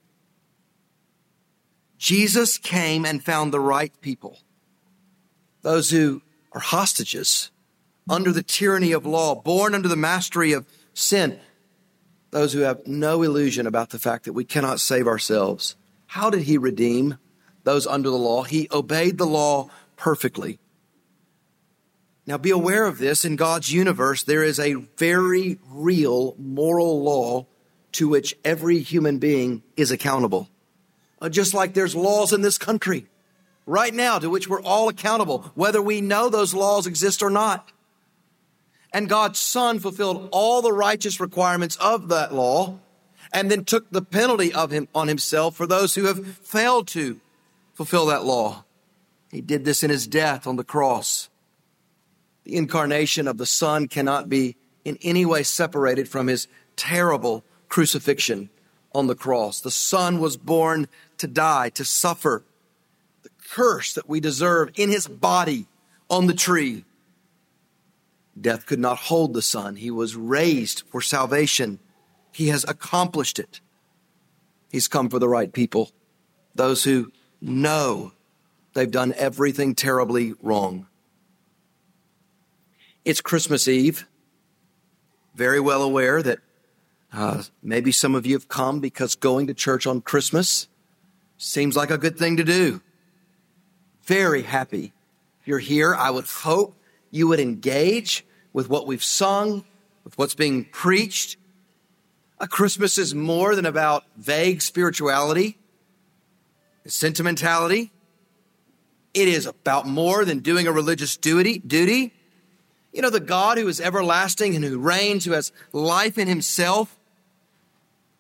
Jesus 1.99 2.57
came 2.57 3.05
and 3.05 3.23
found 3.23 3.53
the 3.53 3.59
right 3.59 3.93
people. 4.01 4.39
Those 5.61 5.91
who 5.91 6.23
are 6.53 6.59
hostages 6.59 7.51
under 8.09 8.31
the 8.31 8.41
tyranny 8.41 8.93
of 8.93 9.05
law, 9.05 9.35
born 9.35 9.75
under 9.75 9.87
the 9.87 9.95
mastery 9.95 10.53
of 10.53 10.65
sin. 10.95 11.39
Those 12.31 12.53
who 12.53 12.61
have 12.61 12.87
no 12.87 13.21
illusion 13.21 13.67
about 13.67 13.91
the 13.91 13.99
fact 13.99 14.25
that 14.25 14.33
we 14.33 14.43
cannot 14.43 14.79
save 14.79 15.05
ourselves. 15.05 15.75
How 16.11 16.29
did 16.29 16.41
he 16.41 16.57
redeem 16.57 17.19
those 17.63 17.87
under 17.87 18.09
the 18.09 18.17
law? 18.17 18.43
He 18.43 18.67
obeyed 18.69 19.17
the 19.17 19.25
law 19.25 19.69
perfectly. 19.95 20.59
Now 22.27 22.37
be 22.37 22.49
aware 22.49 22.85
of 22.85 22.97
this. 22.97 23.23
In 23.23 23.37
God's 23.37 23.71
universe, 23.71 24.21
there 24.23 24.43
is 24.43 24.59
a 24.59 24.73
very 24.73 25.57
real 25.69 26.35
moral 26.37 27.01
law 27.01 27.45
to 27.93 28.09
which 28.09 28.35
every 28.43 28.79
human 28.79 29.19
being 29.19 29.63
is 29.77 29.89
accountable. 29.89 30.49
Uh, 31.21 31.29
just 31.29 31.53
like 31.53 31.73
there's 31.73 31.95
laws 31.95 32.33
in 32.33 32.41
this 32.41 32.57
country 32.57 33.07
right 33.65 33.93
now 33.93 34.19
to 34.19 34.29
which 34.29 34.49
we're 34.49 34.61
all 34.61 34.89
accountable, 34.89 35.53
whether 35.55 35.81
we 35.81 36.01
know 36.01 36.27
those 36.27 36.53
laws 36.53 36.87
exist 36.87 37.23
or 37.23 37.29
not. 37.29 37.71
And 38.91 39.07
God's 39.07 39.39
Son 39.39 39.79
fulfilled 39.79 40.27
all 40.33 40.61
the 40.61 40.73
righteous 40.73 41.21
requirements 41.21 41.77
of 41.77 42.09
that 42.09 42.33
law 42.33 42.79
and 43.33 43.49
then 43.49 43.65
took 43.65 43.89
the 43.89 44.01
penalty 44.01 44.53
of 44.53 44.71
him 44.71 44.87
on 44.93 45.07
himself 45.07 45.55
for 45.55 45.65
those 45.65 45.95
who 45.95 46.05
have 46.05 46.37
failed 46.37 46.87
to 46.89 47.19
fulfill 47.73 48.07
that 48.07 48.25
law. 48.25 48.63
He 49.31 49.41
did 49.41 49.63
this 49.63 49.83
in 49.83 49.89
his 49.89 50.07
death 50.07 50.45
on 50.45 50.57
the 50.57 50.63
cross. 50.63 51.29
The 52.43 52.55
incarnation 52.55 53.27
of 53.27 53.37
the 53.37 53.45
Son 53.45 53.87
cannot 53.87 54.27
be 54.27 54.57
in 54.83 54.97
any 55.01 55.25
way 55.25 55.43
separated 55.43 56.09
from 56.09 56.27
his 56.27 56.47
terrible 56.75 57.43
crucifixion 57.69 58.49
on 58.93 59.07
the 59.07 59.15
cross. 59.15 59.61
The 59.61 59.71
Son 59.71 60.19
was 60.19 60.35
born 60.37 60.87
to 61.17 61.27
die, 61.27 61.69
to 61.69 61.85
suffer 61.85 62.43
the 63.23 63.29
curse 63.49 63.93
that 63.93 64.09
we 64.09 64.19
deserve 64.19 64.71
in 64.75 64.89
his 64.89 65.07
body 65.07 65.67
on 66.09 66.27
the 66.27 66.33
tree. 66.33 66.83
Death 68.39 68.65
could 68.65 68.79
not 68.79 68.97
hold 68.97 69.33
the 69.33 69.41
Son. 69.41 69.75
He 69.75 69.91
was 69.91 70.15
raised 70.15 70.83
for 70.89 71.01
salvation. 71.01 71.79
He 72.31 72.47
has 72.47 72.63
accomplished 72.67 73.39
it. 73.39 73.59
He's 74.71 74.87
come 74.87 75.09
for 75.09 75.19
the 75.19 75.27
right 75.27 75.51
people, 75.51 75.91
those 76.55 76.83
who 76.83 77.11
know 77.41 78.13
they've 78.73 78.89
done 78.89 79.13
everything 79.17 79.75
terribly 79.75 80.33
wrong. 80.41 80.87
It's 83.03 83.19
Christmas 83.19 83.67
Eve. 83.67 84.07
Very 85.35 85.59
well 85.59 85.81
aware 85.81 86.21
that 86.21 86.39
uh, 87.11 87.43
maybe 87.61 87.91
some 87.91 88.15
of 88.15 88.25
you 88.25 88.33
have 88.35 88.47
come 88.47 88.79
because 88.79 89.15
going 89.15 89.47
to 89.47 89.53
church 89.53 89.85
on 89.85 90.01
Christmas 90.01 90.67
seems 91.37 91.75
like 91.75 91.91
a 91.91 91.97
good 91.97 92.17
thing 92.17 92.37
to 92.37 92.43
do. 92.43 92.81
Very 94.03 94.43
happy 94.43 94.93
you're 95.45 95.59
here. 95.59 95.95
I 95.95 96.09
would 96.09 96.25
hope 96.25 96.75
you 97.09 97.27
would 97.27 97.39
engage 97.39 98.25
with 98.53 98.69
what 98.69 98.87
we've 98.87 99.03
sung, 99.03 99.63
with 100.03 100.17
what's 100.17 100.35
being 100.35 100.65
preached. 100.65 101.37
Christmas 102.47 102.97
is 102.97 103.13
more 103.13 103.55
than 103.55 103.65
about 103.65 104.03
vague 104.17 104.61
spirituality, 104.61 105.57
sentimentality. 106.85 107.91
It 109.13 109.27
is 109.27 109.45
about 109.45 109.87
more 109.87 110.25
than 110.25 110.39
doing 110.39 110.67
a 110.67 110.71
religious 110.71 111.17
duty. 111.17 111.59
duty. 111.59 112.13
You 112.93 113.01
know, 113.01 113.09
the 113.09 113.19
God 113.19 113.57
who 113.57 113.67
is 113.67 113.79
everlasting 113.79 114.55
and 114.55 114.65
who 114.65 114.79
reigns, 114.79 115.25
who 115.25 115.31
has 115.31 115.51
life 115.71 116.17
in 116.17 116.27
himself, 116.27 116.97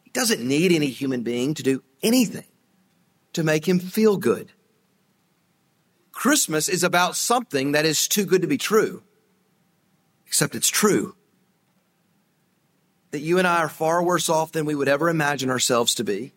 he 0.03 0.11
doesn't 0.11 0.45
need 0.45 0.71
any 0.71 0.87
human 0.87 1.23
being 1.23 1.53
to 1.55 1.63
do 1.63 1.83
anything 2.03 2.45
to 3.33 3.43
make 3.43 3.67
him 3.67 3.79
feel 3.79 4.17
good. 4.17 4.51
Christmas 6.11 6.69
is 6.69 6.83
about 6.83 7.15
something 7.15 7.71
that 7.71 7.85
is 7.85 8.07
too 8.07 8.25
good 8.25 8.41
to 8.41 8.47
be 8.47 8.57
true, 8.57 9.03
except 10.27 10.53
it's 10.55 10.69
true. 10.69 11.15
That 13.11 13.19
you 13.19 13.37
and 13.37 13.47
I 13.47 13.59
are 13.59 13.69
far 13.69 14.01
worse 14.03 14.29
off 14.29 14.51
than 14.51 14.65
we 14.65 14.75
would 14.75 14.87
ever 14.87 15.09
imagine 15.09 15.49
ourselves 15.49 15.93
to 15.95 16.03
be. 16.03 16.33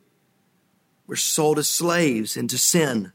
We're 1.06 1.16
sold 1.16 1.58
as 1.58 1.68
slaves 1.68 2.36
into 2.36 2.58
sin. 2.58 3.12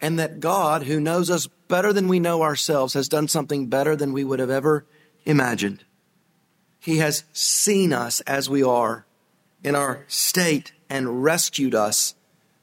And 0.00 0.18
that 0.18 0.40
God, 0.40 0.84
who 0.84 1.00
knows 1.00 1.28
us 1.28 1.48
better 1.66 1.92
than 1.92 2.08
we 2.08 2.20
know 2.20 2.42
ourselves, 2.42 2.94
has 2.94 3.08
done 3.08 3.28
something 3.28 3.66
better 3.66 3.96
than 3.96 4.12
we 4.12 4.24
would 4.24 4.38
have 4.38 4.50
ever 4.50 4.86
imagined. 5.24 5.84
He 6.78 6.98
has 6.98 7.24
seen 7.32 7.92
us 7.92 8.20
as 8.20 8.48
we 8.48 8.62
are 8.62 9.06
in 9.64 9.74
our 9.74 10.04
state 10.06 10.72
and 10.88 11.22
rescued 11.22 11.74
us 11.74 12.14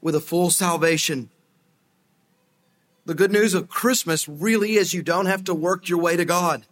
with 0.02 0.16
a 0.16 0.22
full 0.22 0.50
salvation. 0.50 1.30
The 3.06 3.14
good 3.14 3.32
news 3.32 3.54
of 3.54 3.70
Christmas 3.70 4.28
really 4.28 4.76
is 4.76 4.94
you 4.94 5.04
don't 5.04 5.26
have 5.26 5.44
to 5.46 5.54
work 5.54 5.90
your 5.90 6.00
way 6.00 6.16
to 6.16 6.26
God. 6.26 6.66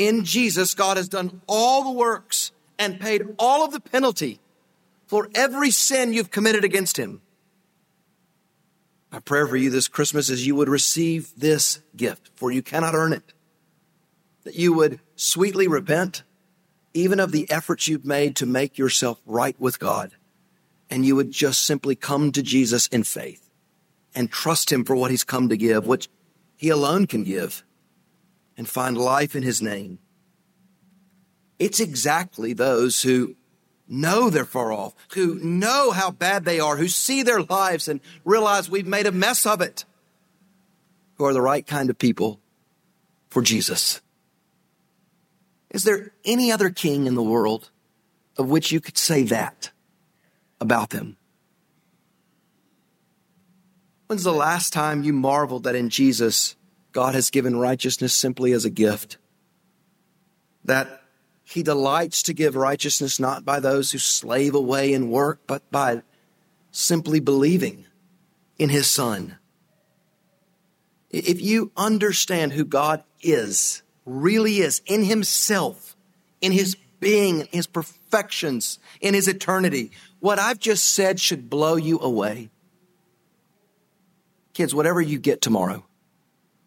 In 0.00 0.24
Jesus, 0.24 0.72
God 0.72 0.96
has 0.96 1.10
done 1.10 1.42
all 1.46 1.84
the 1.84 1.90
works 1.90 2.52
and 2.78 2.98
paid 2.98 3.34
all 3.38 3.62
of 3.62 3.70
the 3.70 3.80
penalty 3.80 4.40
for 5.04 5.28
every 5.34 5.70
sin 5.70 6.14
you've 6.14 6.30
committed 6.30 6.64
against 6.64 6.96
Him. 6.96 7.20
My 9.12 9.18
prayer 9.18 9.46
for 9.46 9.58
you 9.58 9.68
this 9.68 9.88
Christmas 9.88 10.30
is 10.30 10.46
you 10.46 10.54
would 10.54 10.70
receive 10.70 11.34
this 11.36 11.82
gift, 11.94 12.30
for 12.34 12.50
you 12.50 12.62
cannot 12.62 12.94
earn 12.94 13.12
it. 13.12 13.34
That 14.44 14.54
you 14.54 14.72
would 14.72 15.00
sweetly 15.16 15.68
repent 15.68 16.22
even 16.94 17.20
of 17.20 17.30
the 17.30 17.50
efforts 17.50 17.86
you've 17.86 18.06
made 18.06 18.36
to 18.36 18.46
make 18.46 18.78
yourself 18.78 19.20
right 19.26 19.60
with 19.60 19.78
God. 19.78 20.12
And 20.88 21.04
you 21.04 21.14
would 21.14 21.30
just 21.30 21.62
simply 21.66 21.94
come 21.94 22.32
to 22.32 22.42
Jesus 22.42 22.86
in 22.86 23.02
faith 23.02 23.50
and 24.14 24.30
trust 24.30 24.72
him 24.72 24.86
for 24.86 24.96
what 24.96 25.10
he's 25.10 25.24
come 25.24 25.50
to 25.50 25.58
give, 25.58 25.86
which 25.86 26.08
he 26.56 26.70
alone 26.70 27.06
can 27.06 27.22
give, 27.22 27.64
and 28.60 28.68
find 28.68 28.98
life 28.98 29.34
in 29.34 29.42
his 29.42 29.62
name. 29.62 29.98
It's 31.58 31.80
exactly 31.80 32.52
those 32.52 33.00
who 33.00 33.34
know 33.88 34.28
they're 34.28 34.44
far 34.44 34.70
off, 34.70 34.94
who 35.14 35.36
know 35.36 35.92
how 35.92 36.10
bad 36.10 36.44
they 36.44 36.60
are, 36.60 36.76
who 36.76 36.86
see 36.86 37.22
their 37.22 37.40
lives 37.40 37.88
and 37.88 38.00
realize 38.22 38.68
we've 38.68 38.86
made 38.86 39.06
a 39.06 39.12
mess 39.12 39.46
of 39.46 39.62
it, 39.62 39.86
who 41.14 41.24
are 41.24 41.32
the 41.32 41.40
right 41.40 41.66
kind 41.66 41.88
of 41.88 41.96
people 41.96 42.38
for 43.30 43.40
Jesus. 43.40 44.02
Is 45.70 45.84
there 45.84 46.12
any 46.26 46.52
other 46.52 46.68
king 46.68 47.06
in 47.06 47.14
the 47.14 47.22
world 47.22 47.70
of 48.36 48.50
which 48.50 48.70
you 48.70 48.80
could 48.82 48.98
say 48.98 49.22
that 49.22 49.70
about 50.60 50.90
them? 50.90 51.16
When's 54.06 54.24
the 54.24 54.34
last 54.34 54.74
time 54.74 55.02
you 55.02 55.14
marveled 55.14 55.62
that 55.62 55.74
in 55.74 55.88
Jesus, 55.88 56.56
God 56.92 57.14
has 57.14 57.30
given 57.30 57.56
righteousness 57.56 58.14
simply 58.14 58.52
as 58.52 58.64
a 58.64 58.70
gift? 58.70 59.18
That 60.64 61.02
he 61.42 61.62
delights 61.62 62.22
to 62.24 62.32
give 62.32 62.54
righteousness 62.56 63.18
not 63.18 63.44
by 63.44 63.60
those 63.60 63.92
who 63.92 63.98
slave 63.98 64.54
away 64.54 64.92
and 64.92 65.10
work, 65.10 65.40
but 65.46 65.68
by 65.70 66.02
simply 66.70 67.20
believing 67.20 67.86
in 68.58 68.68
his 68.68 68.88
son. 68.88 69.36
If 71.10 71.40
you 71.40 71.72
understand 71.76 72.52
who 72.52 72.64
God 72.64 73.02
is, 73.20 73.82
really 74.04 74.58
is 74.58 74.80
in 74.86 75.04
himself, 75.04 75.96
in 76.40 76.52
his 76.52 76.76
being, 77.00 77.40
in 77.40 77.48
his 77.50 77.66
perfections, 77.66 78.78
in 79.00 79.14
his 79.14 79.26
eternity. 79.26 79.90
What 80.20 80.38
I've 80.38 80.58
just 80.58 80.84
said 80.84 81.18
should 81.18 81.50
blow 81.50 81.76
you 81.76 81.98
away. 81.98 82.50
Kids, 84.52 84.74
whatever 84.74 85.00
you 85.00 85.18
get 85.18 85.40
tomorrow, 85.40 85.84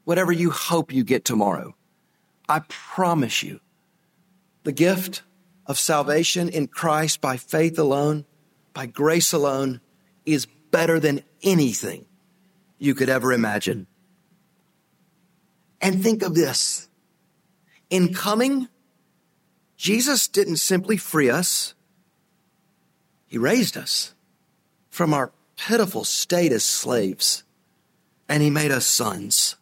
whatever 0.03 0.31
you 0.31 0.51
hope 0.51 0.93
you 0.93 1.03
get 1.03 1.25
tomorrow, 1.25 1.75
I 2.47 2.61
promise 2.67 3.43
you, 3.43 3.59
the 4.63 4.71
gift 4.71 5.23
of 5.65 5.79
salvation 5.79 6.49
in 6.49 6.67
Christ 6.67 7.21
by 7.21 7.37
faith 7.37 7.79
alone, 7.79 8.25
by 8.73 8.85
grace 8.85 9.33
alone, 9.33 9.81
is 10.25 10.45
better 10.45 10.99
than 10.99 11.23
anything 11.41 12.05
you 12.77 12.95
could 12.95 13.09
ever 13.09 13.31
imagine. 13.31 13.87
And 15.81 16.01
think 16.01 16.23
of 16.23 16.33
this 16.33 16.89
in 17.89 18.13
coming, 18.13 18.67
Jesus 19.77 20.27
didn't 20.27 20.57
simply 20.57 20.97
free 20.97 21.29
us, 21.29 21.75
He 23.27 23.37
raised 23.37 23.77
us 23.77 24.13
from 24.89 25.13
our 25.13 25.31
pitiful 25.57 26.03
state 26.03 26.51
as 26.51 26.63
slaves, 26.63 27.43
and 28.27 28.41
He 28.41 28.49
made 28.49 28.71
us 28.71 28.85
sons. 28.85 29.57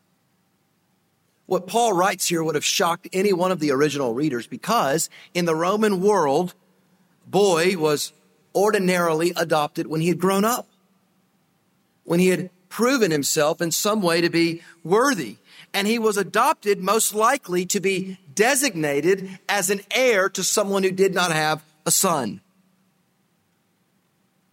What 1.52 1.68
Paul 1.68 1.92
writes 1.92 2.30
here 2.30 2.42
would 2.42 2.56
have 2.56 2.64
shocked 2.64 3.10
any 3.12 3.34
one 3.34 3.52
of 3.52 3.60
the 3.60 3.72
original 3.72 4.14
readers 4.14 4.48
because 4.48 5.10
in 5.34 5.44
the 5.44 5.54
Roman 5.54 6.00
world, 6.00 6.54
boy 7.28 7.78
was 7.78 8.14
ordinarily 8.56 9.34
adopted 9.36 9.88
when 9.88 10.00
he 10.00 10.08
had 10.08 10.18
grown 10.18 10.46
up, 10.46 10.66
when 12.06 12.22
he 12.22 12.30
had 12.30 12.50
proven 12.70 13.12
himself 13.12 13.62
in 13.62 13.70
some 13.70 14.02
way 14.02 14.22
to 14.22 14.30
be 14.30 14.62
worthy 14.82 15.36
and 15.74 15.88
he 15.88 16.00
was 16.00 16.16
adopted 16.16 16.80
most 16.80 17.14
likely 17.14 17.66
to 17.66 17.82
be 17.82 18.18
designated 18.34 19.38
as 19.50 19.70
an 19.70 19.82
heir 19.92 20.30
to 20.30 20.46
someone 20.46 20.84
who 20.84 20.92
did 20.92 21.14
not 21.14 21.34
have 21.34 21.66
a 21.86 21.92
son. 21.92 22.40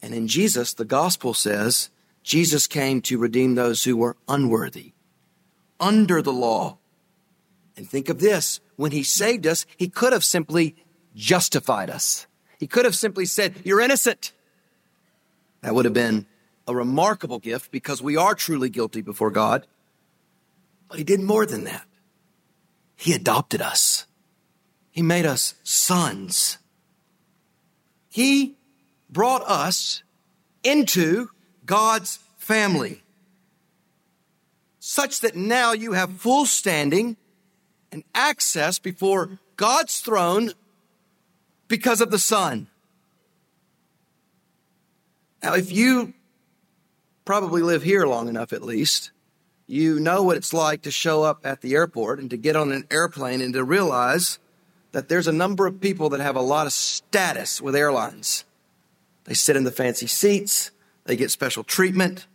And 0.03 0.13
in 0.13 0.27
Jesus, 0.27 0.75
the 0.75 0.85
gospel 0.85 1.33
says, 1.33 1.91
Jesus 2.25 2.67
came 2.67 3.01
to 3.03 3.19
redeem 3.19 3.55
those 3.55 3.85
who 3.85 3.97
were 3.97 4.17
unworthy, 4.27 4.95
under 5.79 6.21
the 6.21 6.33
law. 6.33 6.77
And 7.79 7.89
think 7.89 8.09
of 8.09 8.19
this 8.19 8.59
when 8.75 8.91
he 8.91 9.05
saved 9.05 9.47
us, 9.47 9.65
he 9.77 9.89
could 9.89 10.13
have 10.13 10.25
simply 10.25 10.75
justified 11.15 11.91
us. 11.91 12.27
He 12.59 12.67
could 12.67 12.85
have 12.85 12.97
simply 12.97 13.25
said, 13.25 13.55
You're 13.63 13.81
innocent. 13.81 14.33
That 15.61 15.77
would 15.77 15.85
have 15.85 15.95
been 15.95 16.27
a 16.67 16.75
remarkable 16.75 17.39
gift 17.39 17.71
because 17.71 18.03
we 18.03 18.17
are 18.17 18.35
truly 18.35 18.69
guilty 18.69 19.01
before 19.01 19.31
God. 19.31 19.65
But 20.89 20.99
he 20.99 21.05
did 21.05 21.21
more 21.21 21.47
than 21.47 21.65
that. 21.65 21.85
He 22.97 23.15
adopted 23.15 23.63
us. 23.63 24.07
He 24.91 25.01
made 25.01 25.25
us 25.25 25.55
sons. 25.63 26.59
He 28.09 28.57
brought 29.09 29.43
us 29.43 30.03
into 30.65 31.31
God's 31.65 32.19
family 32.39 33.05
such 34.81 35.21
that 35.21 35.37
now 35.37 35.71
you 35.71 35.93
have 35.93 36.11
full 36.17 36.45
standing 36.45 37.17
and 37.93 38.05
access 38.15 38.79
before 38.79 39.39
God's 39.57 40.01
throne 40.01 40.53
because 41.69 42.01
of 42.01 42.11
the 42.11 42.19
Son. 42.19 42.69
Now, 45.43 45.55
if 45.55 45.71
you 45.71 46.15
probably 47.25 47.63
live 47.63 47.83
here 47.83 48.07
long 48.07 48.29
enough 48.29 48.53
at 48.53 48.63
least, 48.63 49.11
you 49.67 50.01
know 50.01 50.23
what 50.23 50.37
it's 50.37 50.55
like 50.55 50.83
to 50.83 50.91
show 50.91 51.23
up 51.23 51.41
at 51.45 51.61
the 51.61 51.75
airport 51.75 52.19
and 52.19 52.31
to 52.31 52.37
get 52.37 52.57
on 52.57 52.73
an 52.73 52.87
airplane 52.91 53.41
and 53.41 53.53
to 53.53 53.63
realize 53.63 54.39
that 54.93 55.09
there's 55.09 55.29
a 55.29 55.33
number 55.33 55.67
of 55.67 55.81
people 55.81 56.09
that 56.09 56.21
have 56.21 56.37
a 56.37 56.41
lot 56.41 56.67
of 56.67 56.73
status 56.73 57.61
with 57.61 57.77
airlines. 57.77 58.45
They 59.25 59.35
sit 59.35 59.57
in 59.57 59.65
the 59.65 59.71
fancy 59.71 60.07
seats, 60.07 60.71
they 61.05 61.17
get 61.17 61.31
special 61.31 61.63
treatment. 61.63 62.27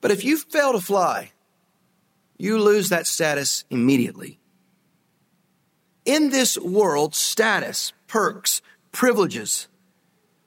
But 0.00 0.10
if 0.10 0.24
you 0.24 0.36
fail 0.36 0.72
to 0.72 0.80
fly, 0.80 1.30
you 2.38 2.58
lose 2.58 2.88
that 2.88 3.06
status 3.06 3.64
immediately. 3.70 4.38
In 6.04 6.30
this 6.30 6.58
world, 6.58 7.14
status, 7.14 7.92
perks, 8.06 8.62
privileges, 8.92 9.68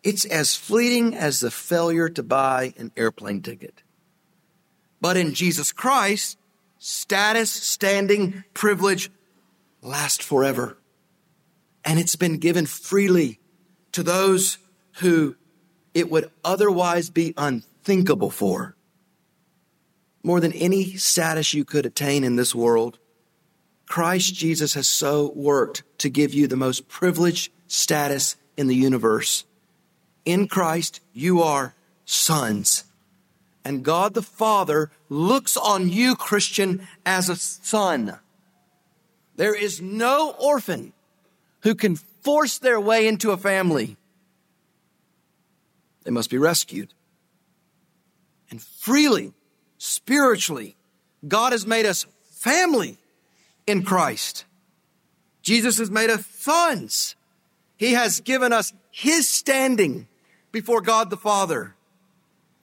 it's 0.03 0.25
as 0.25 0.55
fleeting 0.55 1.15
as 1.15 1.39
the 1.39 1.51
failure 1.51 2.09
to 2.09 2.23
buy 2.23 2.73
an 2.77 2.91
airplane 2.95 3.41
ticket. 3.41 3.83
But 5.01 5.17
in 5.17 5.33
Jesus 5.33 5.71
Christ, 5.71 6.37
status, 6.77 7.51
standing, 7.51 8.43
privilege 8.53 9.11
last 9.81 10.23
forever. 10.23 10.77
And 11.83 11.99
it's 11.99 12.15
been 12.15 12.37
given 12.37 12.65
freely 12.65 13.39
to 13.91 14.03
those 14.03 14.57
who 14.99 15.35
it 15.93 16.09
would 16.09 16.29
otherwise 16.43 17.09
be 17.09 17.33
unthinkable 17.37 18.29
for. 18.29 18.75
More 20.23 20.39
than 20.39 20.53
any 20.53 20.95
status 20.97 21.53
you 21.53 21.63
could 21.63 21.85
attain 21.85 22.23
in 22.23 22.35
this 22.35 22.53
world, 22.53 22.99
Christ 23.87 24.35
Jesus 24.35 24.73
has 24.73 24.87
so 24.87 25.31
worked 25.35 25.83
to 25.99 26.09
give 26.09 26.33
you 26.33 26.47
the 26.47 26.55
most 26.55 26.87
privileged 26.87 27.51
status 27.67 28.35
in 28.57 28.67
the 28.67 28.75
universe. 28.75 29.45
In 30.25 30.47
Christ, 30.47 31.01
you 31.13 31.41
are 31.41 31.75
sons. 32.05 32.83
And 33.65 33.83
God 33.83 34.13
the 34.13 34.21
Father 34.21 34.91
looks 35.09 35.57
on 35.57 35.89
you, 35.89 36.15
Christian, 36.15 36.87
as 37.05 37.29
a 37.29 37.35
son. 37.35 38.19
There 39.35 39.55
is 39.55 39.81
no 39.81 40.35
orphan 40.39 40.93
who 41.61 41.75
can 41.75 41.95
force 41.95 42.57
their 42.59 42.79
way 42.79 43.07
into 43.07 43.31
a 43.31 43.37
family. 43.37 43.97
They 46.03 46.11
must 46.11 46.29
be 46.29 46.37
rescued. 46.37 46.93
And 48.51 48.61
freely, 48.61 49.33
spiritually, 49.79 50.75
God 51.27 51.53
has 51.53 51.65
made 51.65 51.87
us 51.87 52.05
family 52.29 52.99
in 53.65 53.81
Christ. 53.81 54.45
Jesus 55.41 55.79
has 55.79 55.89
made 55.89 56.11
us 56.11 56.23
sons. 56.27 57.15
He 57.77 57.93
has 57.93 58.19
given 58.19 58.53
us 58.53 58.73
his 58.91 59.27
standing 59.27 60.07
before 60.51 60.81
God 60.81 61.09
the 61.09 61.17
Father. 61.17 61.73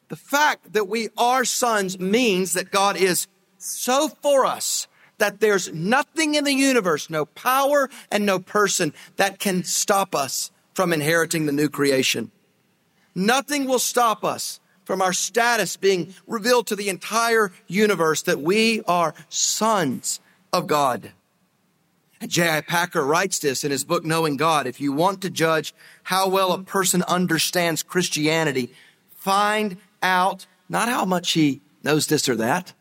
The 0.08 0.16
fact 0.16 0.72
that 0.74 0.86
we 0.86 1.08
are 1.16 1.44
sons 1.44 1.98
means 1.98 2.52
that 2.52 2.70
God 2.70 2.96
is 2.96 3.26
so 3.58 4.08
for 4.08 4.46
us 4.46 4.86
that 5.18 5.40
there's 5.40 5.72
nothing 5.72 6.34
in 6.34 6.44
the 6.44 6.52
universe, 6.52 7.08
no 7.08 7.24
power 7.24 7.88
and 8.10 8.26
no 8.26 8.38
person 8.38 8.92
that 9.16 9.38
can 9.38 9.64
stop 9.64 10.14
us 10.14 10.50
from 10.74 10.92
inheriting 10.92 11.46
the 11.46 11.52
new 11.52 11.70
creation. 11.70 12.30
Nothing 13.14 13.66
will 13.66 13.78
stop 13.78 14.24
us 14.24 14.60
from 14.86 15.02
our 15.02 15.12
status 15.12 15.76
being 15.76 16.14
revealed 16.26 16.68
to 16.68 16.76
the 16.76 16.88
entire 16.88 17.52
universe 17.66 18.22
that 18.22 18.40
we 18.40 18.80
are 18.86 19.14
sons 19.28 20.20
of 20.52 20.66
God. 20.66 21.10
And 22.20 22.30
J.I. 22.30 22.62
Packer 22.62 23.04
writes 23.04 23.40
this 23.40 23.64
in 23.64 23.70
his 23.70 23.84
book, 23.84 24.04
Knowing 24.04 24.38
God. 24.38 24.66
If 24.66 24.80
you 24.80 24.92
want 24.92 25.20
to 25.22 25.28
judge 25.28 25.74
how 26.04 26.28
well 26.28 26.52
a 26.52 26.62
person 26.62 27.02
understands 27.02 27.82
Christianity, 27.82 28.72
find 29.10 29.76
out 30.02 30.46
not 30.68 30.88
how 30.88 31.04
much 31.04 31.32
he 31.32 31.60
knows 31.82 32.06
this 32.06 32.28
or 32.28 32.36
that, 32.36 32.72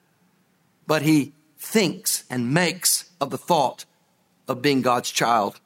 but 0.87 1.01
he 1.01 1.33
thinks 1.57 2.23
and 2.29 2.53
makes 2.53 3.09
of 3.19 3.31
the 3.31 3.37
thought 3.37 3.85
of 4.47 4.61
being 4.61 4.81
God's 4.81 5.09
child, 5.09 5.59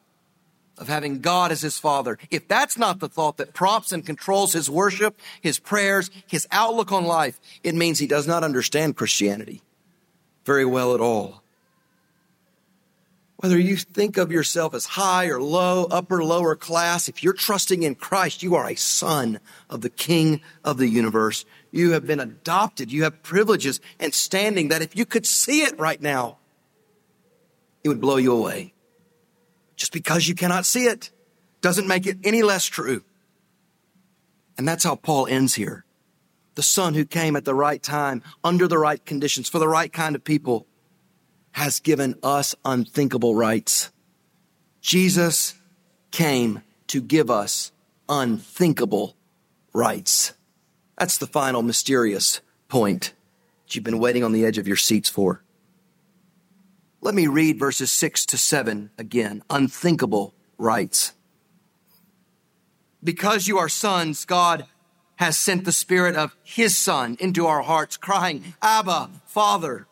of 0.79 0.87
having 0.87 1.19
God 1.19 1.51
as 1.51 1.61
his 1.61 1.77
father. 1.77 2.17
If 2.31 2.47
that's 2.47 2.77
not 2.77 2.99
the 2.99 3.09
thought 3.09 3.37
that 3.37 3.53
prompts 3.53 3.91
and 3.91 4.05
controls 4.05 4.53
his 4.53 4.69
worship, 4.69 5.19
his 5.41 5.59
prayers, 5.59 6.09
his 6.25 6.47
outlook 6.51 6.91
on 6.91 7.05
life, 7.05 7.39
it 7.63 7.75
means 7.75 7.99
he 7.99 8.07
does 8.07 8.27
not 8.27 8.43
understand 8.43 8.95
Christianity 8.95 9.61
very 10.45 10.65
well 10.65 10.95
at 10.95 11.01
all. 11.01 11.43
Whether 13.37 13.59
you 13.59 13.77
think 13.77 14.17
of 14.17 14.31
yourself 14.31 14.73
as 14.73 14.85
high 14.85 15.27
or 15.27 15.41
low, 15.41 15.85
upper, 15.85 16.23
lower 16.23 16.55
class, 16.55 17.07
if 17.07 17.23
you're 17.23 17.33
trusting 17.33 17.83
in 17.83 17.95
Christ, 17.95 18.41
you 18.43 18.55
are 18.55 18.67
a 18.67 18.75
son 18.75 19.39
of 19.69 19.81
the 19.81 19.89
King 19.89 20.41
of 20.63 20.77
the 20.77 20.89
universe. 20.89 21.45
You 21.71 21.91
have 21.91 22.07
been 22.07 22.19
adopted. 22.19 22.91
You 22.91 23.03
have 23.03 23.23
privileges 23.23 23.79
and 23.99 24.13
standing 24.13 24.69
that 24.69 24.81
if 24.81 24.95
you 24.95 25.05
could 25.05 25.25
see 25.25 25.61
it 25.61 25.79
right 25.79 26.01
now, 26.01 26.37
it 27.83 27.89
would 27.89 28.01
blow 28.01 28.17
you 28.17 28.33
away. 28.33 28.73
Just 29.79 29.93
because 29.93 30.27
you 30.27 30.35
cannot 30.35 30.65
see 30.65 30.85
it 30.87 31.09
doesn't 31.61 31.87
make 31.87 32.05
it 32.05 32.17
any 32.25 32.43
less 32.43 32.65
true. 32.65 33.01
And 34.57 34.67
that's 34.67 34.83
how 34.83 34.95
Paul 34.95 35.25
ends 35.25 35.55
here. 35.55 35.85
The 36.55 36.63
son 36.63 36.95
who 36.95 37.05
came 37.05 37.37
at 37.37 37.45
the 37.45 37.55
right 37.55 37.81
time, 37.81 38.21
under 38.43 38.67
the 38.67 38.77
right 38.77 39.03
conditions, 39.05 39.47
for 39.47 39.57
the 39.57 39.69
right 39.69 39.91
kind 39.91 40.15
of 40.15 40.23
people 40.25 40.67
has 41.53 41.79
given 41.79 42.15
us 42.21 42.55
unthinkable 42.65 43.35
rights. 43.35 43.89
Jesus 44.81 45.55
came 46.11 46.61
to 46.87 47.01
give 47.01 47.31
us 47.31 47.71
unthinkable 48.09 49.15
rights. 49.71 50.33
That's 50.97 51.17
the 51.17 51.27
final 51.27 51.61
mysterious 51.61 52.41
point 52.67 53.13
that 53.63 53.75
you've 53.75 53.85
been 53.85 53.99
waiting 53.99 54.25
on 54.25 54.33
the 54.33 54.43
edge 54.43 54.57
of 54.57 54.67
your 54.67 54.77
seats 54.77 55.07
for. 55.07 55.41
Let 57.01 57.15
me 57.15 57.27
read 57.27 57.57
verses 57.57 57.91
six 57.91 58.25
to 58.27 58.37
seven 58.37 58.91
again. 58.97 59.43
Unthinkable 59.49 60.33
rights. 60.57 61.13
Because 63.03 63.47
you 63.47 63.57
are 63.57 63.69
sons, 63.69 64.25
God 64.25 64.65
has 65.15 65.37
sent 65.37 65.65
the 65.65 65.71
Spirit 65.71 66.15
of 66.15 66.35
His 66.43 66.77
Son 66.77 67.15
into 67.19 67.45
our 67.45 67.61
hearts, 67.61 67.97
crying, 67.97 68.53
Abba, 68.61 69.09
Father. 69.25 69.87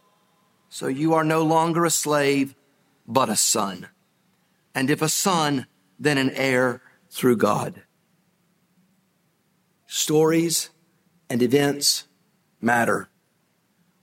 So 0.69 0.87
you 0.87 1.13
are 1.13 1.23
no 1.23 1.43
longer 1.43 1.85
a 1.85 1.89
slave, 1.89 2.55
but 3.07 3.29
a 3.29 3.35
son. 3.35 3.87
And 4.75 4.89
if 4.89 5.01
a 5.01 5.09
son, 5.09 5.67
then 5.97 6.17
an 6.17 6.29
heir 6.31 6.81
through 7.09 7.37
God. 7.37 7.83
Stories 9.85 10.69
and 11.29 11.41
events 11.41 12.07
matter. 12.59 13.09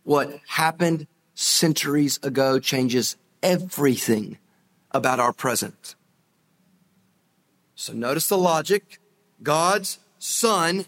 What 0.02 0.40
happened 0.48 1.06
centuries 1.34 2.18
ago 2.22 2.58
changes 2.58 3.16
everything 3.42 4.38
about 4.90 5.20
our 5.20 5.32
present. 5.32 5.94
So 7.74 7.92
notice 7.92 8.28
the 8.28 8.38
logic. 8.38 9.00
God's 9.42 9.98
son, 10.18 10.86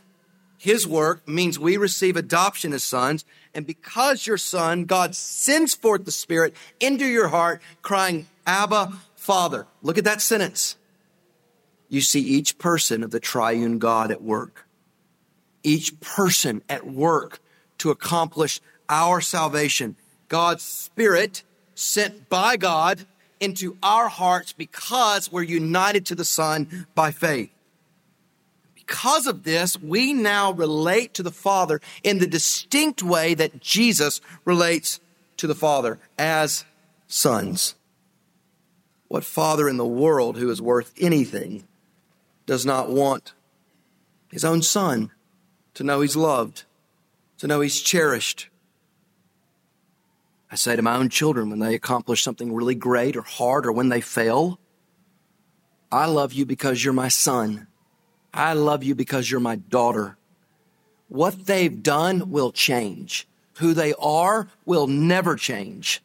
his 0.57 0.87
work 0.87 1.27
means 1.29 1.59
we 1.59 1.77
receive 1.77 2.17
adoption 2.17 2.73
as 2.73 2.85
sons. 2.85 3.25
And 3.55 3.67
because 3.67 4.27
you're 4.27 4.39
son, 4.39 4.85
God 4.85 5.15
sends 5.15 5.75
forth 5.75 6.05
the 6.05 6.13
Spirit 6.13 6.55
into 6.79 7.05
your 7.05 7.29
heart, 7.29 7.61
crying, 7.83 8.27
Abba, 8.47 8.93
Father. 9.17 9.67
Look 9.83 9.99
at 9.99 10.05
that 10.05 10.23
sentence. 10.23 10.77
You 11.89 12.01
see 12.01 12.21
each 12.21 12.59
person 12.59 13.03
of 13.03 13.11
the 13.11 13.21
triune 13.21 13.79
God 13.79 14.11
at 14.11 14.23
work. 14.23 14.67
Each 15.63 15.99
person 16.01 16.63
at 16.69 16.87
work 16.87 17.41
to 17.79 17.91
accomplish 17.91 18.61
our 18.89 19.21
salvation. 19.21 19.97
God's 20.29 20.63
Spirit 20.63 21.43
sent 21.75 22.29
by 22.29 22.57
God 22.57 23.07
into 23.39 23.77
our 23.83 24.09
hearts 24.09 24.53
because 24.53 25.31
we're 25.31 25.43
united 25.43 26.07
to 26.07 26.15
the 26.15 26.25
Son 26.25 26.87
by 26.95 27.11
faith 27.11 27.51
because 28.87 29.27
of 29.27 29.43
this, 29.43 29.77
we 29.81 30.13
now 30.13 30.53
relate 30.53 31.13
to 31.15 31.23
the 31.25 31.33
Father 31.33 31.81
in 32.05 32.19
the 32.19 32.27
distinct 32.27 33.03
way 33.03 33.35
that 33.35 33.61
Jesus 33.61 34.21
relates 34.45 35.01
to 35.39 35.49
the 35.49 35.57
Father 35.57 35.99
as 36.17 36.65
sons. 37.09 37.75
What 39.09 39.25
father 39.25 39.69
in 39.69 39.77
the 39.77 39.87
world 39.87 40.37
who 40.37 40.51
is 40.51 40.63
worth 40.63 40.93
anything 41.01 41.65
does 42.47 42.65
not 42.65 42.89
want 42.89 43.33
his 44.31 44.45
own 44.45 44.63
son 44.63 45.11
to 45.75 45.85
know 45.85 46.01
he's 46.01 46.17
loved, 46.17 46.65
to 47.39 47.47
know 47.47 47.61
he's 47.61 47.81
cherished? 47.81 48.49
I 50.51 50.55
say 50.55 50.77
to 50.77 50.83
my 50.83 50.97
own 50.97 51.09
children 51.09 51.51
when 51.51 51.59
they 51.59 51.75
accomplish 51.75 52.23
something 52.23 52.55
really 52.55 52.75
great 52.75 53.17
or 53.17 53.23
hard 53.23 53.67
or 53.67 53.73
when 53.73 53.89
they 53.89 54.01
fail, 54.01 54.59
I 55.91 56.07
love 56.07 56.33
you 56.33 56.47
because 56.47 56.85
you're 56.85 56.93
my 56.93 57.09
son. 57.09 57.67
I 58.33 58.53
love 58.53 58.85
you 58.85 58.95
because 58.95 59.31
you're 59.31 59.41
my 59.41 59.57
daughter. 59.57 60.17
What 61.09 61.47
they've 61.47 61.83
done 61.83 62.31
will 62.31 62.53
change. 62.53 63.27
Who 63.55 63.73
they 63.73 63.95
are 63.95 64.49
will 64.65 64.87
never 64.87 65.37
change. 65.37 66.03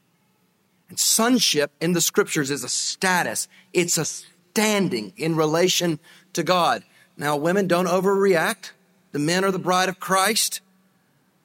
And 0.89 0.99
sonship 0.99 1.71
in 1.79 1.93
the 1.93 2.01
scriptures 2.01 2.51
is 2.51 2.63
a 2.63 2.69
status. 2.69 3.47
It's 3.73 3.97
a 3.97 4.05
standing 4.05 5.13
in 5.17 5.35
relation 5.35 5.99
to 6.33 6.43
God. 6.43 6.83
Now, 7.17 7.35
women 7.35 7.67
don't 7.67 7.87
overreact. 7.87 8.71
The 9.11 9.19
men 9.19 9.43
are 9.43 9.51
the 9.51 9.59
bride 9.59 9.89
of 9.89 9.99
Christ. 9.99 10.61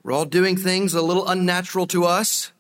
We're 0.03 0.13
all 0.13 0.25
doing 0.25 0.57
things 0.57 0.95
a 0.95 1.03
little 1.03 1.27
unnatural 1.29 1.87
to 1.89 2.05
us. 2.05 2.53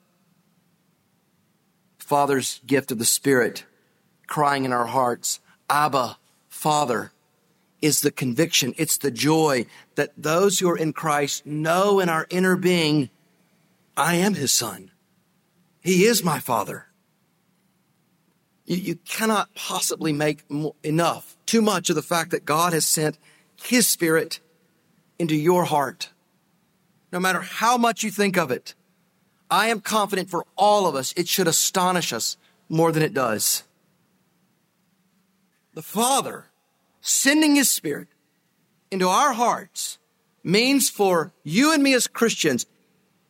Father's 2.07 2.61
gift 2.65 2.93
of 2.93 3.01
the 3.01 3.05
Spirit 3.05 3.65
crying 4.29 4.65
in 4.65 4.73
our 4.73 4.87
hearts, 4.87 5.41
Abba, 5.69 6.19
Father 6.49 7.11
is 7.83 8.01
the 8.01 8.13
conviction, 8.13 8.75
it's 8.79 8.97
the 8.97 9.11
joy 9.11 9.67
that 9.97 10.13
those 10.17 10.61
who 10.61 10.71
are 10.71 10.79
in 10.79 10.93
Christ 10.93 11.45
know 11.45 11.99
in 11.99 12.09
our 12.09 12.29
inner 12.31 12.55
being, 12.55 13.11
I 13.97 14.15
am 14.15 14.35
his 14.35 14.53
son. 14.53 14.93
He 15.81 16.05
is 16.05 16.23
my 16.23 16.39
father. 16.39 16.87
You, 18.67 18.77
you 18.77 18.95
cannot 19.05 19.53
possibly 19.57 20.13
make 20.13 20.45
enough, 20.85 21.37
too 21.45 21.61
much 21.61 21.91
of 21.91 21.97
the 21.97 22.03
fact 22.03 22.31
that 22.31 22.45
God 22.45 22.73
has 22.73 22.87
sent 22.87 23.19
his 23.61 23.89
spirit 23.89 24.39
into 25.19 25.35
your 25.35 25.65
heart. 25.65 26.11
No 27.11 27.19
matter 27.19 27.41
how 27.41 27.77
much 27.77 28.05
you 28.05 28.13
think 28.13 28.39
of 28.39 28.53
it, 28.53 28.77
I 29.51 29.69
am 29.69 29.81
confident 29.81 30.31
for 30.31 30.45
all 30.57 30.87
of 30.87 30.95
us, 30.95 31.13
it 31.17 31.29
should 31.29 31.49
astonish 31.49 32.13
us 32.13 32.37
more 32.69 32.93
than 32.93 33.03
it 33.03 33.15
does. 33.15 33.63
The 35.75 35.83
Father 35.83 36.47
sending 37.01 37.55
His 37.55 37.71
Spirit 37.71 38.09
into 38.91 39.09
our 39.09 39.33
hearts 39.33 39.99
means 40.43 40.91
for 40.91 41.33
you 41.45 41.73
and 41.73 41.83
me 41.83 41.95
as 41.95 42.07
Christians, 42.07 42.67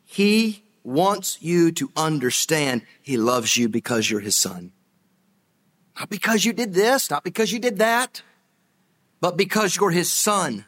He 0.05 0.63
wants 0.85 1.39
you 1.43 1.73
to 1.73 1.91
understand 1.97 2.83
He 3.03 3.17
loves 3.17 3.57
you 3.57 3.69
because 3.69 4.09
you're 4.11 4.21
His 4.21 4.37
son. 4.37 4.73
Not 5.99 6.09
because 6.09 6.45
you 6.45 6.53
did 6.53 6.75
this, 6.75 7.11
not 7.11 7.25
because 7.25 7.53
you 7.53 7.59
did 7.59 7.79
that, 7.79 8.23
but 9.21 9.37
because 9.37 9.77
you're 9.77 9.91
His 9.91 10.13
son. 10.13 10.65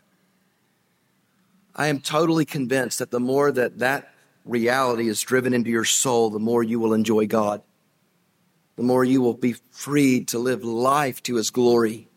I 1.74 1.86
am 1.86 2.00
totally 2.00 2.44
convinced 2.44 2.98
that 2.98 3.10
the 3.10 3.20
more 3.20 3.52
that 3.52 3.78
that 3.78 4.12
reality 4.48 5.08
is 5.08 5.20
driven 5.20 5.54
into 5.54 5.70
your 5.70 5.84
soul, 5.84 6.30
the 6.30 6.38
more 6.38 6.62
you 6.62 6.80
will 6.80 6.94
enjoy 6.94 7.26
God. 7.26 7.62
The 8.76 8.82
more 8.82 9.04
you 9.04 9.20
will 9.20 9.34
be 9.34 9.56
freed 9.70 10.28
to 10.28 10.38
live 10.38 10.64
life 10.64 11.22
to 11.24 11.36
His 11.36 11.50
glory 11.50 12.08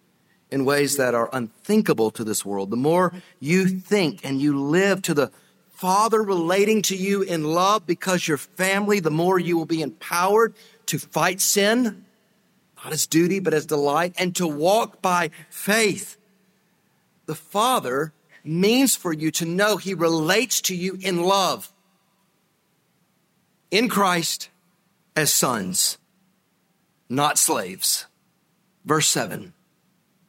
in 0.50 0.66
ways 0.66 0.98
that 0.98 1.16
are 1.16 1.30
unthinkable 1.34 2.12
to 2.12 2.24
this 2.24 2.46
world. 2.46 2.70
The 2.70 2.78
more 2.78 3.14
you 3.40 3.68
think 3.68 4.26
and 4.26 4.42
you 4.42 4.60
live 4.60 5.02
to 5.04 5.14
the 5.14 5.32
Father 5.72 6.22
relating 6.22 6.84
to 6.84 6.96
you 6.96 7.24
in 7.24 7.44
love 7.44 7.88
because 7.88 8.28
you're 8.28 8.38
family, 8.38 9.00
the 9.00 9.10
more 9.10 9.40
you 9.40 9.58
will 9.58 9.66
be 9.66 9.82
empowered 9.82 10.54
to 10.86 11.00
fight 11.00 11.42
sin, 11.42 12.06
not 12.84 12.94
as 12.94 13.08
duty, 13.08 13.40
but 13.40 13.54
as 13.54 13.66
delight, 13.66 14.14
and 14.20 14.36
to 14.36 14.46
walk 14.46 15.02
by 15.02 15.32
faith. 15.50 16.18
The 17.26 17.34
Father 17.34 18.14
means 18.44 18.96
for 18.96 19.12
you 19.12 19.32
to 19.32 19.46
know 19.46 19.78
He 19.78 19.94
relates 19.94 20.62
to 20.62 20.76
you 20.76 20.98
in 21.02 21.24
love, 21.24 21.72
in 23.72 23.89
Christ 23.89 24.49
as 25.15 25.32
sons, 25.32 25.97
not 27.09 27.38
slaves. 27.38 28.05
Verse 28.86 29.07
7. 29.07 29.53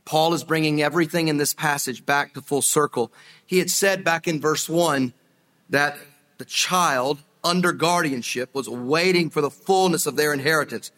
Paul 0.04 0.34
is 0.34 0.44
bringing 0.44 0.82
everything 0.82 1.28
in 1.28 1.36
this 1.36 1.54
passage 1.54 2.04
back 2.04 2.34
to 2.34 2.40
full 2.40 2.62
circle. 2.62 3.12
He 3.46 3.58
had 3.58 3.70
said 3.70 4.04
back 4.04 4.26
in 4.26 4.40
verse 4.40 4.68
1 4.68 5.12
that 5.70 5.96
the 6.38 6.44
child 6.44 7.22
under 7.44 7.72
guardianship 7.72 8.54
was 8.54 8.68
waiting 8.68 9.30
for 9.30 9.40
the 9.40 9.50
fullness 9.50 10.06
of 10.06 10.16
their 10.16 10.32
inheritance. 10.32 10.90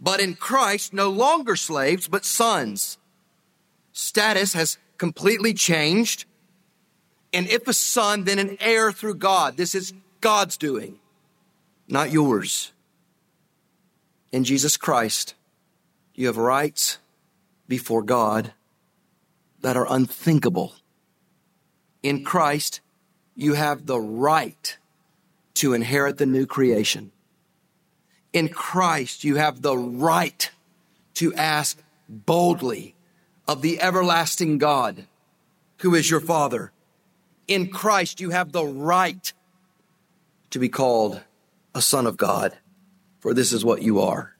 But 0.00 0.20
in 0.20 0.34
Christ, 0.34 0.92
no 0.92 1.10
longer 1.10 1.56
slaves, 1.56 2.08
but 2.08 2.24
sons. 2.24 2.98
Status 3.92 4.54
has 4.54 4.78
completely 4.98 5.54
changed. 5.54 6.24
And 7.32 7.48
if 7.48 7.66
a 7.66 7.72
son, 7.72 8.24
then 8.24 8.38
an 8.38 8.56
heir 8.60 8.92
through 8.92 9.16
God. 9.16 9.56
This 9.56 9.74
is 9.74 9.92
God's 10.20 10.56
doing, 10.56 10.98
not 11.88 12.10
yours. 12.10 12.72
In 14.32 14.44
Jesus 14.44 14.76
Christ, 14.76 15.34
you 16.14 16.26
have 16.26 16.36
rights 16.36 16.98
before 17.68 18.02
God 18.02 18.52
that 19.60 19.76
are 19.76 19.86
unthinkable. 19.88 20.74
In 22.02 22.24
Christ, 22.24 22.80
you 23.34 23.54
have 23.54 23.86
the 23.86 24.00
right 24.00 24.76
to 25.54 25.72
inherit 25.72 26.18
the 26.18 26.26
new 26.26 26.46
creation. 26.46 27.12
In 28.32 28.48
Christ, 28.48 29.24
you 29.24 29.36
have 29.36 29.62
the 29.62 29.76
right 29.76 30.50
to 31.14 31.32
ask 31.34 31.80
boldly 32.08 32.94
of 33.46 33.62
the 33.62 33.80
everlasting 33.80 34.58
God 34.58 35.06
who 35.78 35.94
is 35.94 36.10
your 36.10 36.20
Father. 36.20 36.72
In 37.46 37.68
Christ, 37.68 38.20
you 38.20 38.30
have 38.30 38.52
the 38.52 38.64
right 38.64 39.32
to 40.50 40.58
be 40.58 40.68
called 40.68 41.20
a 41.74 41.82
son 41.82 42.06
of 42.06 42.16
God, 42.16 42.56
for 43.18 43.34
this 43.34 43.52
is 43.52 43.64
what 43.64 43.82
you 43.82 44.00
are, 44.00 44.36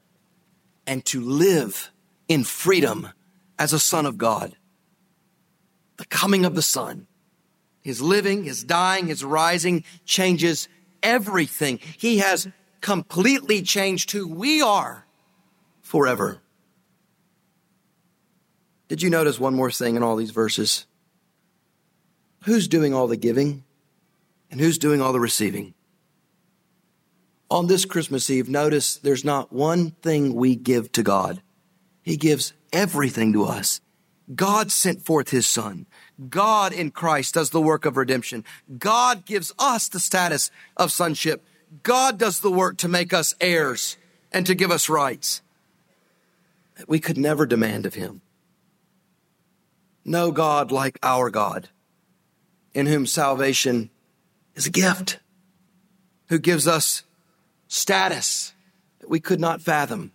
and 0.87 1.03
to 1.05 1.21
live 1.21 1.91
in 2.27 2.43
freedom 2.43 3.09
as 3.59 3.73
a 3.73 3.79
son 3.79 4.05
of 4.05 4.17
God. 4.17 4.55
The 5.97 6.05
coming 6.05 6.43
of 6.45 6.55
the 6.55 6.61
Son, 6.61 7.07
his 7.81 8.01
living, 8.01 8.43
his 8.43 8.63
dying, 8.63 9.07
his 9.07 9.23
rising 9.23 9.83
changes 10.03 10.67
everything. 11.01 11.79
He 11.97 12.17
has 12.17 12.47
completely 12.81 13.61
changed 13.61 14.11
who 14.11 14.27
we 14.27 14.61
are 14.61 15.05
forever. 15.81 16.41
Did 18.87 19.01
you 19.01 19.09
notice 19.09 19.39
one 19.39 19.55
more 19.55 19.71
thing 19.71 19.95
in 19.95 20.03
all 20.03 20.15
these 20.15 20.31
verses? 20.31 20.85
Who's 22.43 22.67
doing 22.67 22.93
all 22.93 23.07
the 23.07 23.17
giving 23.17 23.63
and 24.51 24.59
who's 24.59 24.77
doing 24.77 25.01
all 25.01 25.13
the 25.13 25.19
receiving? 25.19 25.74
On 27.49 27.67
this 27.67 27.85
Christmas 27.85 28.29
Eve, 28.29 28.49
notice 28.49 28.97
there's 28.97 29.23
not 29.23 29.53
one 29.53 29.91
thing 29.91 30.33
we 30.33 30.55
give 30.55 30.91
to 30.93 31.03
God. 31.03 31.41
He 32.01 32.17
gives 32.17 32.53
everything 32.73 33.33
to 33.33 33.45
us. 33.45 33.81
God 34.33 34.71
sent 34.71 35.05
forth 35.05 35.29
his 35.29 35.45
son. 35.45 35.85
God 36.29 36.73
in 36.73 36.89
Christ 36.89 37.35
does 37.35 37.51
the 37.51 37.61
work 37.61 37.85
of 37.85 37.97
redemption. 37.97 38.43
God 38.79 39.25
gives 39.25 39.51
us 39.59 39.87
the 39.87 39.99
status 39.99 40.49
of 40.75 40.91
sonship. 40.91 41.45
God 41.83 42.17
does 42.17 42.39
the 42.39 42.51
work 42.51 42.77
to 42.77 42.87
make 42.87 43.13
us 43.13 43.35
heirs 43.39 43.97
and 44.31 44.45
to 44.47 44.55
give 44.55 44.71
us 44.71 44.89
rights 44.89 45.41
that 46.77 46.89
we 46.89 46.99
could 46.99 47.17
never 47.17 47.45
demand 47.45 47.85
of 47.85 47.93
him. 47.93 48.21
No 50.03 50.31
God 50.31 50.71
like 50.71 50.99
our 51.01 51.29
God, 51.29 51.69
in 52.73 52.85
whom 52.85 53.05
salvation 53.05 53.89
is 54.55 54.67
a 54.67 54.71
gift, 54.71 55.19
who 56.27 56.37
gives 56.37 56.67
us 56.67 57.03
status 57.67 58.53
that 58.99 59.09
we 59.09 59.19
could 59.19 59.39
not 59.39 59.61
fathom 59.61 60.11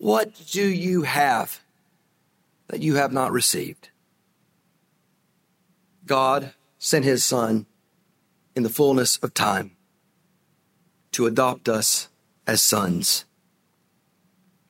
what 0.00 0.32
do 0.50 0.66
you 0.66 1.02
have 1.02 1.60
that 2.68 2.80
you 2.80 2.94
have 2.94 3.12
not 3.12 3.32
received? 3.32 3.90
God 6.06 6.54
sent 6.78 7.04
his 7.04 7.22
son 7.22 7.66
in 8.56 8.62
the 8.62 8.70
fullness 8.70 9.18
of 9.18 9.34
time 9.34 9.76
to 11.12 11.26
adopt 11.26 11.68
us 11.68 12.08
as 12.46 12.62
sons. 12.62 13.26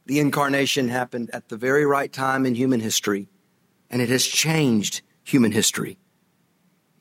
The 0.06 0.18
incarnation 0.18 0.88
happened 0.88 1.30
at 1.32 1.48
the 1.48 1.56
very 1.56 1.86
right 1.86 2.12
time 2.12 2.44
in 2.44 2.56
human 2.56 2.80
history, 2.80 3.28
and 3.88 4.02
it 4.02 4.08
has 4.08 4.26
changed 4.26 5.02
human 5.22 5.52
history 5.52 5.96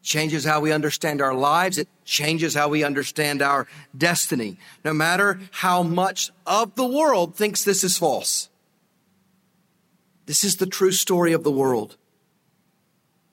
changes 0.09 0.43
how 0.43 0.59
we 0.59 0.71
understand 0.71 1.21
our 1.21 1.35
lives. 1.35 1.77
It 1.77 1.87
changes 2.03 2.55
how 2.55 2.67
we 2.67 2.83
understand 2.83 3.43
our 3.43 3.67
destiny, 3.95 4.57
no 4.83 4.91
matter 4.91 5.39
how 5.51 5.83
much 5.83 6.31
of 6.47 6.73
the 6.73 6.87
world 6.87 7.35
thinks 7.35 7.63
this 7.63 7.83
is 7.83 7.95
false. 7.95 8.49
This 10.25 10.43
is 10.43 10.57
the 10.57 10.65
true 10.65 10.91
story 10.91 11.31
of 11.31 11.43
the 11.43 11.51
world. 11.51 11.95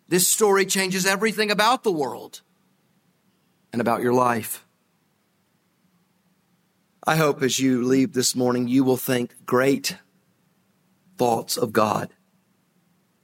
This 0.09 0.29
story 0.29 0.67
changes 0.67 1.07
everything 1.07 1.51
about 1.51 1.83
the 1.83 1.91
world 1.91 2.43
and 3.73 3.81
about 3.81 4.03
your 4.03 4.13
life. 4.13 4.67
I 7.07 7.17
hope 7.17 7.43
as 7.43 7.59
you 7.59 7.85
leave 7.85 8.13
this 8.13 8.37
morning, 8.37 8.69
you 8.69 8.85
will 8.85 8.99
think 8.99 9.47
great 9.47 9.97
thoughts 11.17 11.57
of 11.57 11.73
God 11.73 12.11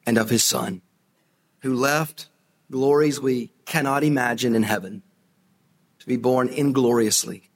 and 0.07 0.17
of 0.17 0.31
his 0.31 0.43
son 0.43 0.81
who 1.61 1.75
left 1.75 2.29
glories 2.73 3.21
we 3.21 3.53
cannot 3.67 4.03
imagine 4.03 4.55
in 4.57 4.63
heaven 4.63 5.03
to 6.01 6.07
be 6.07 6.17
born 6.17 6.49
ingloriously 6.49 7.51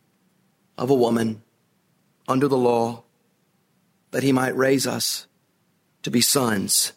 of 0.78 0.90
a 0.90 0.94
woman 0.94 1.42
under 2.28 2.46
the 2.46 2.56
law 2.56 3.02
that 4.10 4.22
he 4.22 4.30
might 4.30 4.54
raise 4.54 4.86
us 4.86 5.26
to 6.02 6.10
be 6.10 6.20
sons, 6.20 6.92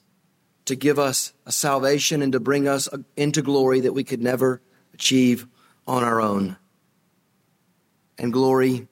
to 0.65 0.76
give 0.76 0.99
us 0.99 1.34
a 1.45 1.51
salvation 1.51 2.22
and 2.22 2.34
to 2.34 2.39
bring 2.39 2.67
us 2.67 2.89
into 3.15 3.41
glory 3.41 3.80
that 3.80 3.93
we 3.93 4.03
could 4.03 4.22
never 4.22 4.61
achieve 4.93 5.47
on 5.88 6.03
our 6.03 6.20
own. 6.20 6.57
And 8.17 8.34
glory 8.34 8.89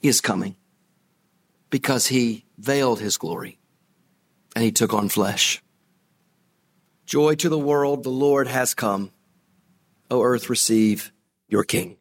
is 0.00 0.20
coming 0.20 0.54
because 1.70 2.06
he 2.06 2.44
veiled 2.56 3.00
his 3.00 3.18
glory 3.18 3.58
and 4.54 4.64
he 4.64 4.70
took 4.70 4.94
on 4.94 5.08
flesh. 5.08 5.60
Joy 7.08 7.36
to 7.36 7.48
the 7.48 7.58
world, 7.58 8.02
the 8.02 8.10
Lord 8.10 8.48
has 8.48 8.74
come. 8.74 9.12
O 10.10 10.20
earth, 10.20 10.50
receive 10.50 11.10
your 11.48 11.64
King. 11.64 11.97